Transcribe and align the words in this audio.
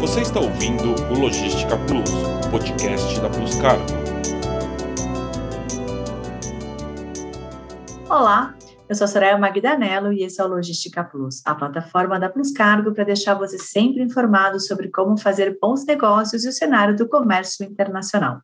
Você 0.00 0.20
está 0.20 0.38
ouvindo 0.40 0.94
o 1.10 1.18
Logística 1.18 1.74
Plus, 1.86 2.10
podcast 2.50 3.18
da 3.18 3.30
Plus 3.30 3.54
Cargo. 3.56 3.84
Olá, 8.08 8.54
eu 8.88 8.94
sou 8.94 9.06
a 9.06 9.08
Soraya 9.08 9.38
Magdanello 9.38 10.12
e 10.12 10.22
esse 10.22 10.38
é 10.38 10.44
o 10.44 10.48
Logística 10.48 11.02
Plus, 11.02 11.40
a 11.46 11.54
plataforma 11.54 12.20
da 12.20 12.28
Plus 12.28 12.52
Cargo 12.52 12.92
para 12.92 13.04
deixar 13.04 13.34
você 13.34 13.58
sempre 13.58 14.02
informado 14.02 14.60
sobre 14.60 14.90
como 14.90 15.18
fazer 15.18 15.58
bons 15.60 15.86
negócios 15.86 16.44
e 16.44 16.48
o 16.48 16.52
cenário 16.52 16.94
do 16.94 17.08
comércio 17.08 17.64
internacional. 17.64 18.42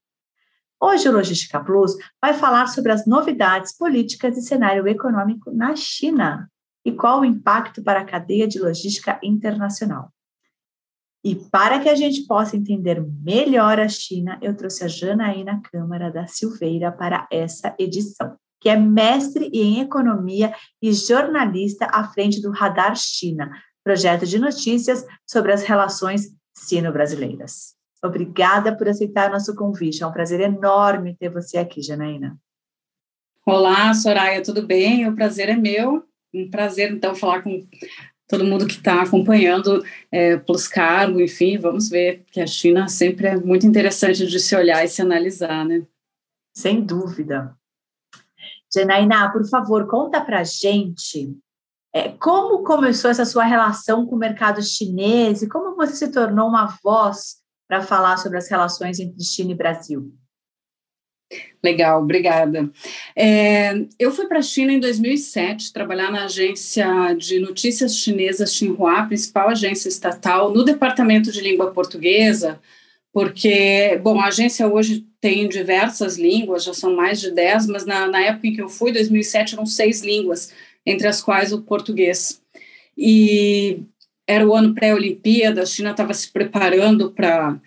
Hoje 0.81 1.07
o 1.07 1.13
Logística 1.13 1.61
Plus 1.61 1.95
vai 2.21 2.33
falar 2.33 2.67
sobre 2.69 2.93
as 2.93 3.07
novidades 3.07 3.77
políticas 3.77 4.39
e 4.39 4.43
cenário 4.43 4.89
econômico 4.89 5.51
na 5.53 5.77
China 5.77 6.51
e 6.83 6.93
qual 6.93 7.21
o 7.21 7.25
impacto 7.27 7.83
para 7.83 8.01
a 8.01 8.05
cadeia 8.05 8.49
de 8.49 8.59
logística 8.59 9.21
internacional. 9.23 10.11
E 11.25 11.37
para 11.37 11.79
que 11.79 11.89
a 11.89 11.95
gente 11.95 12.27
possa 12.27 12.57
entender 12.57 13.01
melhor 13.23 13.79
a 13.79 13.89
China, 13.89 14.39
eu 14.43 14.57
trouxe 14.57 14.85
a 14.85 14.89
Janaína 14.89 15.61
Câmara 15.71 16.11
da 16.11 16.27
Silveira 16.27 16.91
para 16.91 17.29
essa 17.31 17.75
edição, 17.79 18.37
que 18.61 18.69
é 18.69 18.77
mestre 18.77 19.49
em 19.53 19.81
economia 19.81 20.53
e 20.81 20.93
jornalista 20.93 21.87
à 21.87 22.09
frente 22.09 22.43
do 22.43 22.51
Radar 22.51 22.97
China, 22.97 23.51
projeto 23.85 24.27
de 24.27 24.39
notícias 24.39 25.07
sobre 25.25 25.53
as 25.53 25.63
relações 25.63 26.35
sino-brasileiras. 26.55 27.75
Obrigada 28.05 28.77
por 28.77 28.89
aceitar 28.89 29.31
nosso 29.31 29.55
convite. 29.55 30.03
É 30.03 30.07
um 30.07 30.13
prazer 30.13 30.41
enorme 30.41 31.17
ter 31.17 31.29
você 31.29 31.59
aqui, 31.59 31.81
Janaína. 31.81 32.37
Olá, 33.47 33.95
Soraya, 33.95 34.43
tudo 34.43 34.67
bem? 34.67 35.09
O 35.09 35.15
prazer 35.15 35.49
é 35.49 35.57
meu. 35.57 36.05
Um 36.35 36.51
prazer, 36.51 36.91
então, 36.93 37.15
falar 37.15 37.43
com 37.43 37.65
todo 38.33 38.47
mundo 38.47 38.67
que 38.67 38.77
está 38.77 39.03
acompanhando 39.03 39.85
é, 40.11 40.39
Plus 40.39 40.67
Cargo, 40.67 41.21
enfim, 41.21 41.59
vamos 41.59 41.91
ver 41.91 42.25
que 42.31 42.41
a 42.41 42.47
China 42.47 42.89
sempre 42.89 43.27
é 43.27 43.37
muito 43.37 43.67
interessante 43.67 44.27
de 44.27 44.41
se 44.41 44.57
olhar 44.57 44.83
e 44.83 44.89
se 44.89 45.03
analisar, 45.03 45.67
né? 45.67 45.87
Sem 46.57 46.81
dúvida. 46.81 47.55
Janaína, 48.75 49.31
por 49.31 49.47
favor, 49.47 49.87
conta 49.87 50.19
para 50.19 50.43
gente 50.45 51.37
é, 51.95 52.09
como 52.09 52.65
começou 52.65 53.11
essa 53.11 53.27
sua 53.27 53.45
relação 53.45 54.07
com 54.07 54.17
o 54.17 54.19
mercado 54.19 54.63
chinês 54.63 55.43
e 55.43 55.49
como 55.49 55.77
você 55.77 55.95
se 55.95 56.11
tornou 56.11 56.49
uma 56.49 56.79
voz 56.83 57.37
para 57.69 57.83
falar 57.83 58.17
sobre 58.17 58.39
as 58.39 58.49
relações 58.49 58.99
entre 58.99 59.23
China 59.23 59.53
e 59.53 59.57
Brasil. 59.57 60.11
Legal, 61.63 62.03
obrigada. 62.03 62.69
É, 63.15 63.85
eu 63.99 64.11
fui 64.11 64.27
para 64.27 64.41
a 64.41 64.43
China 64.43 64.73
em 64.73 64.81
2007 64.81 65.73
trabalhar 65.73 66.11
na 66.11 66.25
agência 66.25 67.15
de 67.15 67.39
notícias 67.39 67.97
chinesa 67.97 68.47
Xinhua, 68.47 69.07
principal 69.07 69.51
agência 69.51 69.89
estatal, 69.89 70.53
no 70.53 70.65
departamento 70.65 71.31
de 71.31 71.41
língua 71.41 71.71
portuguesa, 71.71 72.61
porque, 73.13 74.01
bom, 74.03 74.19
a 74.19 74.27
agência 74.27 74.67
hoje 74.67 75.07
tem 75.21 75.49
diversas 75.49 76.17
línguas, 76.17 76.65
já 76.65 76.75
são 76.75 76.97
mais 76.97 77.21
de 77.21 77.31
10, 77.31 77.67
mas 77.69 77.85
na, 77.85 78.09
na 78.09 78.21
época 78.21 78.49
em 78.49 78.55
que 78.55 78.63
eu 78.63 78.69
fui, 78.69 78.91
2007, 78.91 79.55
eram 79.55 79.67
seis 79.67 80.03
línguas, 80.03 80.53
entre 80.85 81.07
as 81.07 81.23
quais 81.23 81.53
o 81.53 81.63
português. 81.63 82.43
E 82.97 83.83
era 84.27 84.47
o 84.47 84.55
ano 84.55 84.75
pré-Olimpíada, 84.75 85.63
a 85.63 85.67
China 85.67 85.91
estava 85.91 86.15
se 86.15 86.33
preparando 86.33 87.11
para 87.11 87.61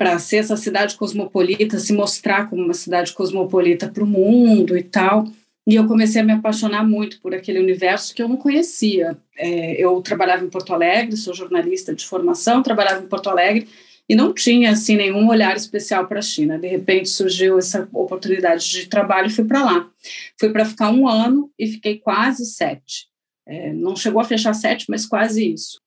para 0.00 0.18
ser 0.18 0.38
essa 0.38 0.56
cidade 0.56 0.96
cosmopolita, 0.96 1.78
se 1.78 1.92
mostrar 1.92 2.48
como 2.48 2.64
uma 2.64 2.72
cidade 2.72 3.12
cosmopolita 3.12 3.86
para 3.86 4.02
o 4.02 4.06
mundo 4.06 4.74
e 4.74 4.82
tal. 4.82 5.26
E 5.66 5.74
eu 5.74 5.86
comecei 5.86 6.22
a 6.22 6.24
me 6.24 6.32
apaixonar 6.32 6.88
muito 6.88 7.20
por 7.20 7.34
aquele 7.34 7.58
universo 7.58 8.14
que 8.14 8.22
eu 8.22 8.26
não 8.26 8.38
conhecia. 8.38 9.14
É, 9.36 9.72
eu 9.72 10.00
trabalhava 10.00 10.42
em 10.42 10.48
Porto 10.48 10.72
Alegre, 10.72 11.18
sou 11.18 11.34
jornalista 11.34 11.94
de 11.94 12.06
formação, 12.06 12.62
trabalhava 12.62 13.04
em 13.04 13.08
Porto 13.08 13.28
Alegre 13.28 13.68
e 14.08 14.14
não 14.14 14.32
tinha 14.32 14.70
assim 14.70 14.96
nenhum 14.96 15.28
olhar 15.28 15.54
especial 15.54 16.06
para 16.06 16.20
a 16.20 16.22
China. 16.22 16.58
De 16.58 16.66
repente 16.66 17.10
surgiu 17.10 17.58
essa 17.58 17.86
oportunidade 17.92 18.70
de 18.70 18.86
trabalho 18.86 19.26
e 19.26 19.30
fui 19.30 19.44
para 19.44 19.62
lá. 19.62 19.90
Fui 20.38 20.48
para 20.48 20.64
ficar 20.64 20.90
um 20.90 21.06
ano 21.06 21.50
e 21.58 21.66
fiquei 21.66 21.98
quase 21.98 22.46
sete. 22.46 23.06
É, 23.46 23.70
não 23.74 23.94
chegou 23.94 24.22
a 24.22 24.24
fechar 24.24 24.54
sete, 24.54 24.86
mas 24.88 25.04
quase 25.04 25.52
isso 25.52 25.78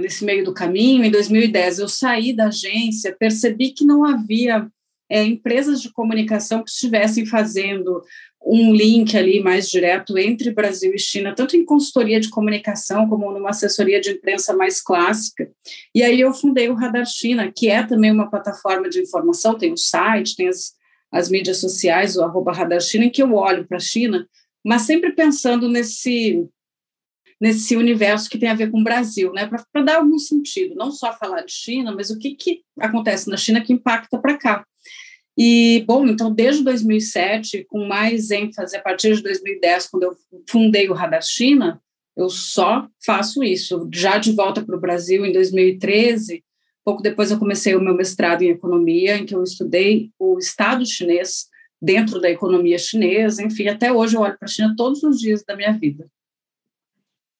nesse 0.00 0.24
meio 0.24 0.44
do 0.44 0.54
caminho, 0.54 1.04
em 1.04 1.10
2010, 1.10 1.80
eu 1.80 1.88
saí 1.88 2.32
da 2.32 2.46
agência, 2.46 3.16
percebi 3.18 3.70
que 3.70 3.84
não 3.84 4.04
havia 4.04 4.68
é, 5.10 5.22
empresas 5.22 5.80
de 5.80 5.92
comunicação 5.92 6.62
que 6.62 6.70
estivessem 6.70 7.26
fazendo 7.26 8.02
um 8.44 8.72
link 8.72 9.16
ali 9.16 9.40
mais 9.40 9.68
direto 9.68 10.16
entre 10.16 10.52
Brasil 10.52 10.94
e 10.94 10.98
China, 10.98 11.34
tanto 11.34 11.56
em 11.56 11.64
consultoria 11.64 12.20
de 12.20 12.30
comunicação 12.30 13.08
como 13.08 13.32
numa 13.32 13.50
assessoria 13.50 14.00
de 14.00 14.10
imprensa 14.10 14.54
mais 14.54 14.80
clássica. 14.80 15.50
E 15.92 16.02
aí 16.02 16.20
eu 16.20 16.32
fundei 16.32 16.68
o 16.68 16.74
Radar 16.74 17.06
China, 17.06 17.50
que 17.54 17.68
é 17.68 17.82
também 17.82 18.12
uma 18.12 18.30
plataforma 18.30 18.88
de 18.88 19.00
informação, 19.00 19.58
tem 19.58 19.72
o 19.72 19.76
site, 19.76 20.36
tem 20.36 20.46
as, 20.46 20.74
as 21.10 21.28
mídias 21.28 21.58
sociais, 21.58 22.16
o 22.16 22.22
arroba 22.22 22.52
Radar 22.52 22.80
China, 22.80 23.06
em 23.06 23.10
que 23.10 23.22
eu 23.22 23.34
olho 23.34 23.66
para 23.66 23.78
a 23.78 23.80
China, 23.80 24.28
mas 24.64 24.82
sempre 24.82 25.12
pensando 25.12 25.68
nesse 25.68 26.46
nesse 27.40 27.76
universo 27.76 28.30
que 28.30 28.38
tem 28.38 28.48
a 28.48 28.54
ver 28.54 28.70
com 28.70 28.80
o 28.80 28.84
Brasil, 28.84 29.32
né? 29.32 29.46
Para 29.46 29.82
dar 29.82 29.96
algum 29.96 30.18
sentido, 30.18 30.74
não 30.74 30.90
só 30.90 31.12
falar 31.12 31.42
de 31.42 31.52
China, 31.52 31.92
mas 31.94 32.10
o 32.10 32.18
que, 32.18 32.34
que 32.34 32.62
acontece 32.80 33.28
na 33.28 33.36
China 33.36 33.60
que 33.60 33.72
impacta 33.72 34.18
para 34.18 34.38
cá. 34.38 34.64
E, 35.38 35.84
bom, 35.86 36.06
então, 36.06 36.32
desde 36.32 36.64
2007, 36.64 37.66
com 37.68 37.86
mais 37.86 38.30
ênfase, 38.30 38.74
a 38.74 38.80
partir 38.80 39.14
de 39.14 39.22
2010, 39.22 39.88
quando 39.88 40.04
eu 40.04 40.16
fundei 40.48 40.88
o 40.88 40.94
Radar 40.94 41.22
China, 41.22 41.80
eu 42.16 42.30
só 42.30 42.88
faço 43.04 43.44
isso. 43.44 43.86
Já 43.92 44.16
de 44.16 44.32
volta 44.32 44.64
para 44.64 44.76
o 44.76 44.80
Brasil, 44.80 45.26
em 45.26 45.32
2013, 45.32 46.42
pouco 46.82 47.02
depois 47.02 47.30
eu 47.30 47.38
comecei 47.38 47.76
o 47.76 47.80
meu 47.82 47.94
mestrado 47.94 48.42
em 48.42 48.48
economia, 48.48 49.18
em 49.18 49.26
que 49.26 49.34
eu 49.34 49.42
estudei 49.42 50.10
o 50.18 50.38
Estado 50.38 50.86
chinês 50.86 51.48
dentro 51.80 52.18
da 52.18 52.30
economia 52.30 52.78
chinesa, 52.78 53.42
enfim, 53.42 53.68
até 53.68 53.92
hoje 53.92 54.16
eu 54.16 54.22
olho 54.22 54.38
para 54.38 54.46
a 54.46 54.50
China 54.50 54.74
todos 54.74 55.02
os 55.02 55.20
dias 55.20 55.44
da 55.46 55.54
minha 55.54 55.72
vida. 55.72 56.08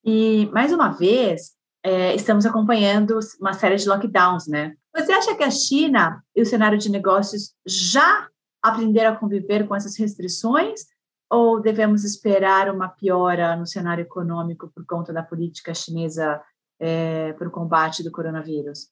E, 0.07 0.47
mais 0.53 0.73
uma 0.73 0.91
vez, 0.91 1.57
é, 1.83 2.15
estamos 2.15 2.47
acompanhando 2.47 3.19
uma 3.41 3.53
série 3.53 3.75
de 3.75 3.89
lockdowns, 3.89 4.47
né? 4.47 4.75
Você 4.95 5.11
acha 5.11 5.35
que 5.35 5.43
a 5.43 5.51
China 5.51 6.23
e 6.35 6.41
o 6.41 6.47
cenário 6.47 6.79
de 6.79 6.89
negócios 6.89 7.55
já 7.67 8.29
aprenderam 8.63 9.13
a 9.13 9.17
conviver 9.17 9.67
com 9.67 9.75
essas 9.75 9.99
restrições? 9.99 10.83
Ou 11.29 11.61
devemos 11.61 12.05
esperar 12.05 12.73
uma 12.73 12.89
piora 12.89 13.57
no 13.57 13.67
cenário 13.67 14.03
econômico 14.03 14.71
por 14.73 14.87
conta 14.87 15.13
da 15.13 15.25
política 15.25 15.75
chinesa 15.75 16.41
é, 16.79 17.33
para 17.33 17.49
o 17.49 17.51
combate 17.51 18.05
do 18.05 18.13
coronavírus? 18.13 18.89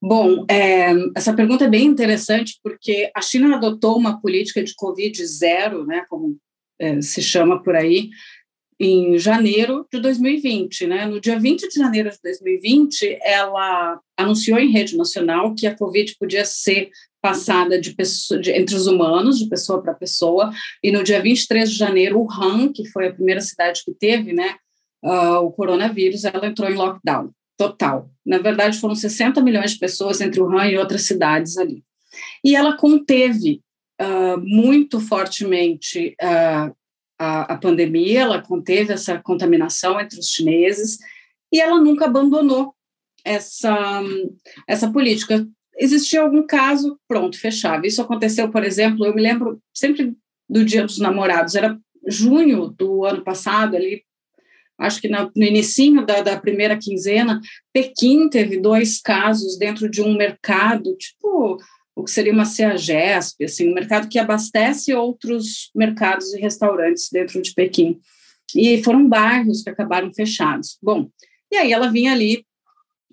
Bom, 0.00 0.44
é, 0.48 0.92
essa 1.16 1.34
pergunta 1.34 1.64
é 1.64 1.68
bem 1.68 1.86
interessante 1.86 2.60
porque 2.62 3.10
a 3.14 3.20
China 3.20 3.56
adotou 3.56 3.96
uma 3.96 4.20
política 4.20 4.62
de 4.62 4.74
Covid 4.74 5.26
zero, 5.26 5.84
né, 5.84 6.04
como 6.08 6.38
é, 6.78 7.00
se 7.00 7.22
chama 7.22 7.62
por 7.62 7.74
aí, 7.74 8.10
em 8.78 9.18
janeiro 9.18 9.86
de 9.92 10.00
2020. 10.00 10.86
Né? 10.86 11.06
No 11.06 11.20
dia 11.20 11.38
20 11.38 11.68
de 11.68 11.74
janeiro 11.74 12.10
de 12.10 12.18
2020, 12.22 13.18
ela 13.22 14.00
anunciou 14.16 14.58
em 14.58 14.70
rede 14.70 14.96
nacional 14.96 15.54
que 15.54 15.66
a 15.66 15.76
Covid 15.76 16.16
podia 16.18 16.44
ser 16.44 16.90
passada 17.20 17.80
de 17.80 17.94
pessoa, 17.94 18.38
de, 18.38 18.50
entre 18.50 18.74
os 18.74 18.86
humanos, 18.86 19.38
de 19.38 19.48
pessoa 19.48 19.82
para 19.82 19.94
pessoa, 19.94 20.52
e 20.82 20.92
no 20.92 21.02
dia 21.02 21.22
23 21.22 21.70
de 21.70 21.76
janeiro, 21.76 22.20
Wuhan, 22.20 22.70
que 22.70 22.86
foi 22.90 23.08
a 23.08 23.12
primeira 23.14 23.40
cidade 23.40 23.82
que 23.82 23.94
teve 23.94 24.34
né, 24.34 24.56
uh, 25.02 25.38
o 25.38 25.50
coronavírus, 25.50 26.24
ela 26.24 26.46
entrou 26.46 26.68
em 26.68 26.74
lockdown 26.74 27.30
total. 27.56 28.10
Na 28.26 28.38
verdade, 28.38 28.78
foram 28.78 28.94
60 28.94 29.40
milhões 29.40 29.72
de 29.72 29.78
pessoas 29.78 30.20
entre 30.20 30.40
Wuhan 30.40 30.66
e 30.66 30.76
outras 30.76 31.06
cidades 31.06 31.56
ali. 31.56 31.82
E 32.44 32.54
ela 32.54 32.76
conteve 32.76 33.62
uh, 34.00 34.38
muito 34.38 35.00
fortemente 35.00 36.14
uh, 36.22 36.74
a, 37.18 37.54
a 37.54 37.58
pandemia, 37.58 38.20
ela 38.22 38.42
conteve 38.42 38.92
essa 38.92 39.18
contaminação 39.20 40.00
entre 40.00 40.18
os 40.18 40.28
chineses 40.28 40.98
e 41.52 41.60
ela 41.60 41.80
nunca 41.80 42.06
abandonou 42.06 42.74
essa, 43.24 44.02
essa 44.68 44.90
política. 44.90 45.46
Existia 45.76 46.20
algum 46.20 46.46
caso, 46.46 46.98
pronto, 47.08 47.38
fechava. 47.38 47.86
Isso 47.86 48.02
aconteceu, 48.02 48.50
por 48.50 48.64
exemplo, 48.64 49.04
eu 49.06 49.14
me 49.14 49.22
lembro 49.22 49.60
sempre 49.72 50.14
do 50.48 50.64
Dia 50.64 50.84
dos 50.84 50.98
Namorados, 50.98 51.54
era 51.54 51.78
junho 52.06 52.68
do 52.68 53.04
ano 53.04 53.24
passado, 53.24 53.76
ali, 53.76 54.02
acho 54.78 55.00
que 55.00 55.08
no 55.08 55.30
início 55.36 56.04
da, 56.04 56.20
da 56.20 56.38
primeira 56.38 56.76
quinzena, 56.76 57.40
Pequim 57.72 58.28
teve 58.28 58.60
dois 58.60 59.00
casos 59.00 59.56
dentro 59.56 59.88
de 59.88 60.02
um 60.02 60.16
mercado, 60.16 60.94
tipo 60.96 61.58
o 61.94 62.02
que 62.02 62.10
seria 62.10 62.32
uma 62.32 62.44
CEAGESP, 62.44 63.44
assim, 63.44 63.70
um 63.70 63.74
mercado 63.74 64.08
que 64.08 64.18
abastece 64.18 64.92
outros 64.92 65.70
mercados 65.74 66.32
e 66.34 66.40
restaurantes 66.40 67.08
dentro 67.10 67.40
de 67.40 67.54
Pequim. 67.54 68.00
E 68.54 68.82
foram 68.82 69.08
bairros 69.08 69.62
que 69.62 69.70
acabaram 69.70 70.12
fechados. 70.12 70.76
Bom, 70.82 71.08
e 71.50 71.56
aí 71.56 71.72
ela 71.72 71.90
vinha 71.90 72.12
ali 72.12 72.44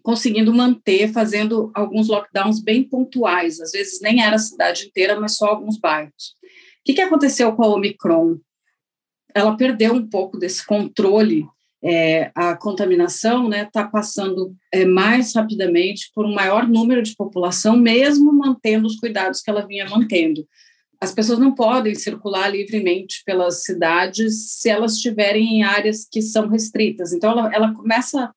conseguindo 0.01 0.53
manter, 0.53 1.11
fazendo 1.11 1.71
alguns 1.75 2.07
lockdowns 2.07 2.59
bem 2.59 2.83
pontuais, 2.83 3.59
às 3.59 3.71
vezes 3.71 4.01
nem 4.01 4.23
era 4.23 4.35
a 4.35 4.39
cidade 4.39 4.87
inteira, 4.87 5.19
mas 5.19 5.37
só 5.37 5.45
alguns 5.45 5.77
bairros. 5.77 6.35
O 6.43 6.83
que, 6.83 6.93
que 6.93 7.01
aconteceu 7.01 7.53
com 7.53 7.63
a 7.63 7.67
Omicron? 7.67 8.37
Ela 9.33 9.55
perdeu 9.55 9.93
um 9.93 10.07
pouco 10.07 10.39
desse 10.39 10.65
controle 10.65 11.45
é, 11.83 12.31
a 12.35 12.55
contaminação 12.55 13.45
está 13.45 13.57
né, 13.57 13.69
tá 13.71 13.87
passando 13.87 14.55
é, 14.71 14.85
mais 14.85 15.33
rapidamente 15.33 16.11
por 16.13 16.25
um 16.25 16.33
maior 16.33 16.67
número 16.67 17.01
de 17.01 17.15
população, 17.15 17.75
mesmo 17.75 18.31
mantendo 18.31 18.85
os 18.85 18.97
cuidados 18.97 19.41
que 19.41 19.49
ela 19.49 19.65
vinha 19.65 19.89
mantendo. 19.89 20.45
As 20.99 21.11
pessoas 21.11 21.39
não 21.39 21.55
podem 21.55 21.95
circular 21.95 22.49
livremente 22.49 23.23
pelas 23.25 23.63
cidades 23.63 24.59
se 24.59 24.69
elas 24.69 24.93
estiverem 24.93 25.57
em 25.57 25.63
áreas 25.63 26.07
que 26.09 26.21
são 26.21 26.47
restritas. 26.47 27.11
Então, 27.11 27.31
ela, 27.31 27.51
ela 27.51 27.73
começa 27.73 28.31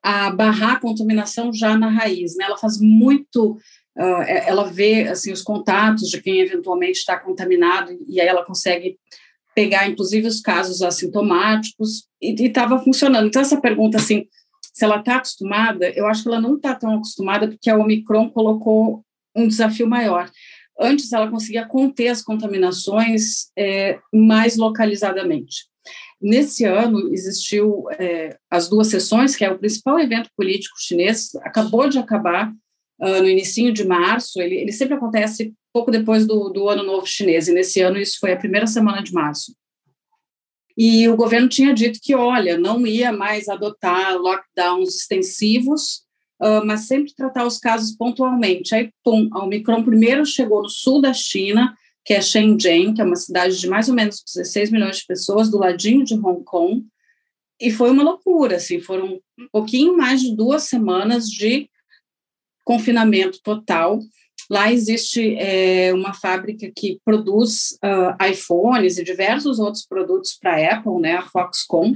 a 0.00 0.30
barrar 0.30 0.74
a 0.74 0.80
contaminação 0.80 1.52
já 1.52 1.76
na 1.76 1.88
raiz. 1.88 2.36
Né? 2.36 2.44
Ela 2.44 2.56
faz 2.56 2.78
muito 2.80 3.58
Uh, 3.96 4.26
ela 4.26 4.64
vê 4.64 5.06
assim 5.06 5.30
os 5.30 5.40
contatos 5.40 6.10
de 6.10 6.20
quem 6.20 6.40
eventualmente 6.40 6.98
está 6.98 7.16
contaminado 7.16 7.96
e 8.08 8.20
aí 8.20 8.26
ela 8.26 8.44
consegue 8.44 8.98
pegar, 9.54 9.88
inclusive, 9.88 10.26
os 10.26 10.40
casos 10.40 10.82
assintomáticos, 10.82 12.06
e 12.20 12.34
estava 12.46 12.78
funcionando. 12.78 13.28
Então, 13.28 13.40
essa 13.40 13.60
pergunta, 13.60 13.96
assim, 13.96 14.26
se 14.72 14.84
ela 14.84 14.98
está 14.98 15.16
acostumada, 15.16 15.88
eu 15.90 16.06
acho 16.06 16.22
que 16.22 16.28
ela 16.28 16.40
não 16.40 16.56
está 16.56 16.74
tão 16.74 16.94
acostumada, 16.94 17.48
porque 17.48 17.70
a 17.70 17.78
Omicron 17.78 18.30
colocou 18.30 19.04
um 19.34 19.46
desafio 19.46 19.86
maior. 19.86 20.30
Antes, 20.78 21.12
ela 21.12 21.30
conseguia 21.30 21.66
conter 21.66 22.08
as 22.08 22.22
contaminações 22.22 23.50
é, 23.56 23.98
mais 24.12 24.56
localizadamente. 24.56 25.66
Nesse 26.20 26.64
ano, 26.64 27.12
existiu 27.12 27.84
é, 27.98 28.36
as 28.50 28.68
duas 28.68 28.88
sessões, 28.88 29.36
que 29.36 29.44
é 29.44 29.50
o 29.50 29.58
principal 29.58 30.00
evento 30.00 30.30
político 30.36 30.76
chinês, 30.78 31.34
acabou 31.42 31.88
de 31.88 31.98
acabar 31.98 32.50
uh, 33.00 33.20
no 33.20 33.28
início 33.28 33.72
de 33.72 33.84
março, 33.84 34.40
ele, 34.40 34.56
ele 34.56 34.72
sempre 34.72 34.94
acontece 34.94 35.52
pouco 35.74 35.90
depois 35.90 36.24
do, 36.24 36.50
do 36.50 36.68
Ano 36.68 36.84
Novo 36.84 37.04
Chinês, 37.04 37.48
e 37.48 37.52
nesse 37.52 37.80
ano 37.80 37.98
isso 37.98 38.18
foi 38.20 38.32
a 38.32 38.36
primeira 38.36 38.66
semana 38.66 39.02
de 39.02 39.12
março. 39.12 39.52
E 40.78 41.08
o 41.08 41.16
governo 41.16 41.48
tinha 41.48 41.74
dito 41.74 41.98
que, 42.00 42.14
olha, 42.14 42.56
não 42.56 42.86
ia 42.86 43.12
mais 43.12 43.48
adotar 43.48 44.16
lockdowns 44.16 44.94
extensivos, 44.94 46.04
uh, 46.40 46.64
mas 46.64 46.86
sempre 46.86 47.12
tratar 47.14 47.44
os 47.44 47.58
casos 47.58 47.96
pontualmente. 47.96 48.74
Aí, 48.74 48.90
pum, 49.02 49.28
a 49.32 49.44
Omicron 49.44 49.82
primeiro 49.82 50.24
chegou 50.24 50.62
no 50.62 50.68
sul 50.68 51.00
da 51.00 51.12
China, 51.12 51.76
que 52.04 52.14
é 52.14 52.20
Shenzhen, 52.20 52.94
que 52.94 53.00
é 53.00 53.04
uma 53.04 53.16
cidade 53.16 53.58
de 53.58 53.66
mais 53.68 53.88
ou 53.88 53.94
menos 53.94 54.22
16 54.34 54.70
milhões 54.70 54.98
de 54.98 55.06
pessoas, 55.06 55.50
do 55.50 55.58
ladinho 55.58 56.04
de 56.04 56.14
Hong 56.14 56.44
Kong, 56.44 56.84
e 57.60 57.70
foi 57.70 57.90
uma 57.90 58.02
loucura, 58.02 58.56
assim, 58.56 58.80
foram 58.80 59.20
um 59.38 59.48
pouquinho 59.50 59.96
mais 59.96 60.20
de 60.20 60.34
duas 60.36 60.64
semanas 60.64 61.28
de 61.28 61.68
confinamento 62.64 63.40
total, 63.42 64.00
Lá 64.50 64.72
existe 64.72 65.36
é, 65.36 65.92
uma 65.94 66.12
fábrica 66.12 66.70
que 66.74 67.00
produz 67.04 67.78
uh, 67.82 68.24
iPhones 68.30 68.98
e 68.98 69.04
diversos 69.04 69.58
outros 69.58 69.86
produtos 69.86 70.36
para 70.40 70.56
a 70.56 70.74
Apple, 70.74 71.00
né, 71.00 71.16
a 71.16 71.22
Foxconn. 71.22 71.94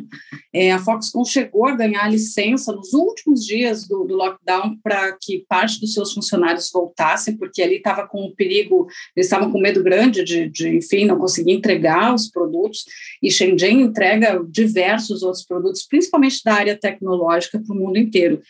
É, 0.52 0.72
a 0.72 0.78
Foxconn 0.78 1.24
chegou 1.24 1.66
a 1.66 1.76
ganhar 1.76 2.10
licença 2.10 2.72
nos 2.72 2.92
últimos 2.92 3.44
dias 3.44 3.86
do, 3.86 4.04
do 4.04 4.16
lockdown 4.16 4.78
para 4.82 5.16
que 5.20 5.44
parte 5.48 5.80
dos 5.80 5.92
seus 5.92 6.12
funcionários 6.12 6.70
voltassem, 6.72 7.36
porque 7.36 7.62
ali 7.62 7.76
estava 7.76 8.06
com 8.06 8.26
um 8.26 8.34
perigo, 8.34 8.86
eles 9.14 9.26
estavam 9.26 9.50
com 9.50 9.60
medo 9.60 9.82
grande 9.82 10.24
de, 10.24 10.48
de, 10.48 10.76
enfim, 10.76 11.04
não 11.04 11.18
conseguir 11.18 11.52
entregar 11.52 12.14
os 12.14 12.28
produtos. 12.28 12.84
E 13.22 13.30
Shenzhen 13.30 13.82
entrega 13.82 14.42
diversos 14.48 15.22
outros 15.22 15.44
produtos, 15.44 15.86
principalmente 15.86 16.42
da 16.44 16.54
área 16.54 16.78
tecnológica, 16.78 17.60
para 17.60 17.74
o 17.74 17.78
mundo 17.78 17.98
inteiro. 17.98 18.40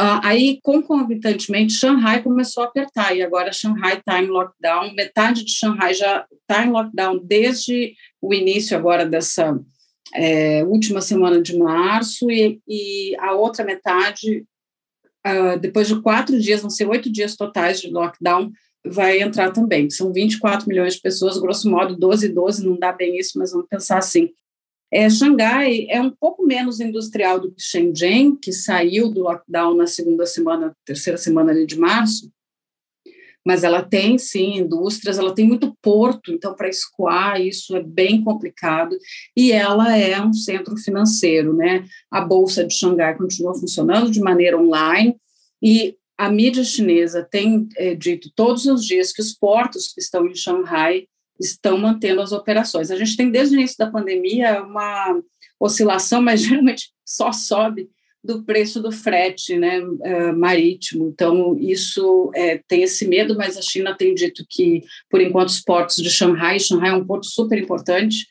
Uh, 0.00 0.16
aí, 0.22 0.58
concomitantemente, 0.62 1.74
Shanghai 1.74 2.22
começou 2.22 2.62
a 2.62 2.66
apertar, 2.66 3.14
e 3.14 3.20
agora 3.20 3.52
Shanghai 3.52 3.98
está 3.98 4.18
em 4.18 4.28
lockdown, 4.28 4.94
metade 4.94 5.44
de 5.44 5.52
Shanghai 5.52 5.92
já 5.92 6.24
está 6.40 6.64
em 6.64 6.70
lockdown 6.70 7.20
desde 7.22 7.92
o 8.18 8.32
início 8.32 8.74
agora 8.74 9.04
dessa 9.04 9.60
é, 10.14 10.64
última 10.64 11.02
semana 11.02 11.42
de 11.42 11.54
março, 11.54 12.30
e, 12.30 12.58
e 12.66 13.14
a 13.18 13.32
outra 13.32 13.62
metade, 13.62 14.46
uh, 15.26 15.58
depois 15.60 15.86
de 15.86 16.00
quatro 16.00 16.40
dias, 16.40 16.62
vão 16.62 16.70
ser 16.70 16.88
oito 16.88 17.12
dias 17.12 17.36
totais 17.36 17.78
de 17.78 17.90
lockdown, 17.90 18.50
vai 18.82 19.20
entrar 19.20 19.52
também. 19.52 19.90
São 19.90 20.10
24 20.14 20.66
milhões 20.66 20.94
de 20.94 21.02
pessoas, 21.02 21.36
grosso 21.36 21.68
modo, 21.68 21.94
12, 21.94 22.30
12, 22.30 22.66
não 22.66 22.78
dá 22.78 22.90
bem 22.90 23.18
isso, 23.18 23.38
mas 23.38 23.52
vamos 23.52 23.68
pensar 23.68 23.98
assim. 23.98 24.30
É, 24.92 25.08
Xangai 25.08 25.86
é 25.88 26.00
um 26.00 26.10
pouco 26.10 26.44
menos 26.44 26.80
industrial 26.80 27.38
do 27.38 27.52
que 27.52 27.62
Shenzhen, 27.62 28.34
que 28.34 28.52
saiu 28.52 29.08
do 29.08 29.22
lockdown 29.22 29.74
na 29.74 29.86
segunda 29.86 30.26
semana, 30.26 30.76
terceira 30.84 31.16
semana 31.16 31.54
de 31.64 31.78
março, 31.78 32.30
mas 33.46 33.64
ela 33.64 33.82
tem 33.82 34.18
sim 34.18 34.58
indústrias, 34.58 35.18
ela 35.18 35.34
tem 35.34 35.46
muito 35.46 35.76
porto, 35.80 36.32
então 36.32 36.54
para 36.54 36.68
escoar 36.68 37.40
isso 37.40 37.74
é 37.76 37.82
bem 37.82 38.22
complicado, 38.22 38.96
e 39.36 39.52
ela 39.52 39.96
é 39.96 40.20
um 40.20 40.32
centro 40.32 40.76
financeiro, 40.76 41.54
né? 41.54 41.84
A 42.10 42.20
bolsa 42.20 42.64
de 42.64 42.74
Xangai 42.74 43.16
continua 43.16 43.54
funcionando 43.54 44.10
de 44.10 44.20
maneira 44.20 44.60
online 44.60 45.16
e 45.62 45.96
a 46.18 46.30
mídia 46.30 46.64
chinesa 46.64 47.26
tem 47.30 47.66
é, 47.76 47.94
dito 47.94 48.30
todos 48.34 48.66
os 48.66 48.84
dias 48.84 49.12
que 49.12 49.22
os 49.22 49.32
portos 49.32 49.92
que 49.92 50.00
estão 50.00 50.26
em 50.26 50.34
Xangai 50.34 51.06
estão 51.40 51.78
mantendo 51.78 52.20
as 52.20 52.32
operações. 52.32 52.90
A 52.90 52.96
gente 52.96 53.16
tem 53.16 53.30
desde 53.30 53.56
o 53.56 53.58
início 53.58 53.78
da 53.78 53.90
pandemia 53.90 54.62
uma 54.62 55.20
oscilação, 55.58 56.20
mas 56.20 56.42
geralmente 56.44 56.90
só 57.04 57.32
sobe 57.32 57.88
do 58.22 58.44
preço 58.44 58.82
do 58.82 58.92
frete 58.92 59.56
né, 59.56 59.80
uh, 59.80 60.36
marítimo. 60.36 61.08
Então, 61.08 61.56
isso 61.58 62.30
é, 62.34 62.60
tem 62.68 62.82
esse 62.82 63.08
medo, 63.08 63.34
mas 63.34 63.56
a 63.56 63.62
China 63.62 63.96
tem 63.96 64.14
dito 64.14 64.44
que, 64.48 64.82
por 65.08 65.20
enquanto, 65.20 65.48
os 65.48 65.60
portos 65.60 65.96
de 65.96 66.10
Xangai, 66.10 66.60
Xangai 66.60 66.90
é 66.90 66.94
um 66.94 67.04
porto 67.04 67.26
super 67.26 67.58
importante 67.58 68.26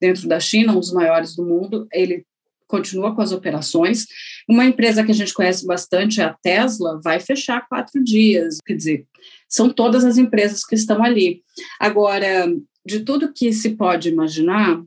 dentro 0.00 0.26
da 0.26 0.40
China, 0.40 0.74
um 0.74 0.80
dos 0.80 0.92
maiores 0.92 1.36
do 1.36 1.44
mundo, 1.44 1.86
ele 1.92 2.24
continua 2.66 3.14
com 3.14 3.20
as 3.20 3.32
operações. 3.32 4.06
Uma 4.48 4.64
empresa 4.64 5.04
que 5.04 5.10
a 5.10 5.14
gente 5.14 5.32
conhece 5.32 5.66
bastante, 5.66 6.20
a 6.20 6.34
Tesla, 6.42 7.00
vai 7.02 7.20
fechar 7.20 7.66
quatro 7.68 8.02
dias, 8.02 8.58
quer 8.64 8.74
dizer, 8.74 9.06
são 9.54 9.70
todas 9.72 10.04
as 10.04 10.18
empresas 10.18 10.64
que 10.64 10.74
estão 10.74 11.00
ali. 11.04 11.44
Agora, 11.78 12.52
de 12.84 13.04
tudo 13.04 13.32
que 13.32 13.52
se 13.52 13.76
pode 13.76 14.08
imaginar, 14.08 14.82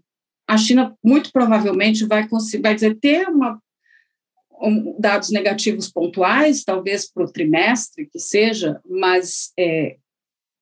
a 0.45 0.57
China 0.57 0.93
muito 1.01 1.31
provavelmente 1.31 2.05
vai 2.05 2.27
conseguir, 2.27 2.63
vai 2.63 2.75
dizer, 2.75 2.99
ter 2.99 3.29
uma, 3.29 3.61
um, 4.61 4.93
dados 4.99 5.29
negativos 5.29 5.89
pontuais, 5.89 6.65
talvez 6.65 7.09
para 7.09 7.23
o 7.23 7.31
trimestre 7.31 8.09
que 8.11 8.19
seja, 8.19 8.81
mas 8.85 9.53
é, 9.57 9.95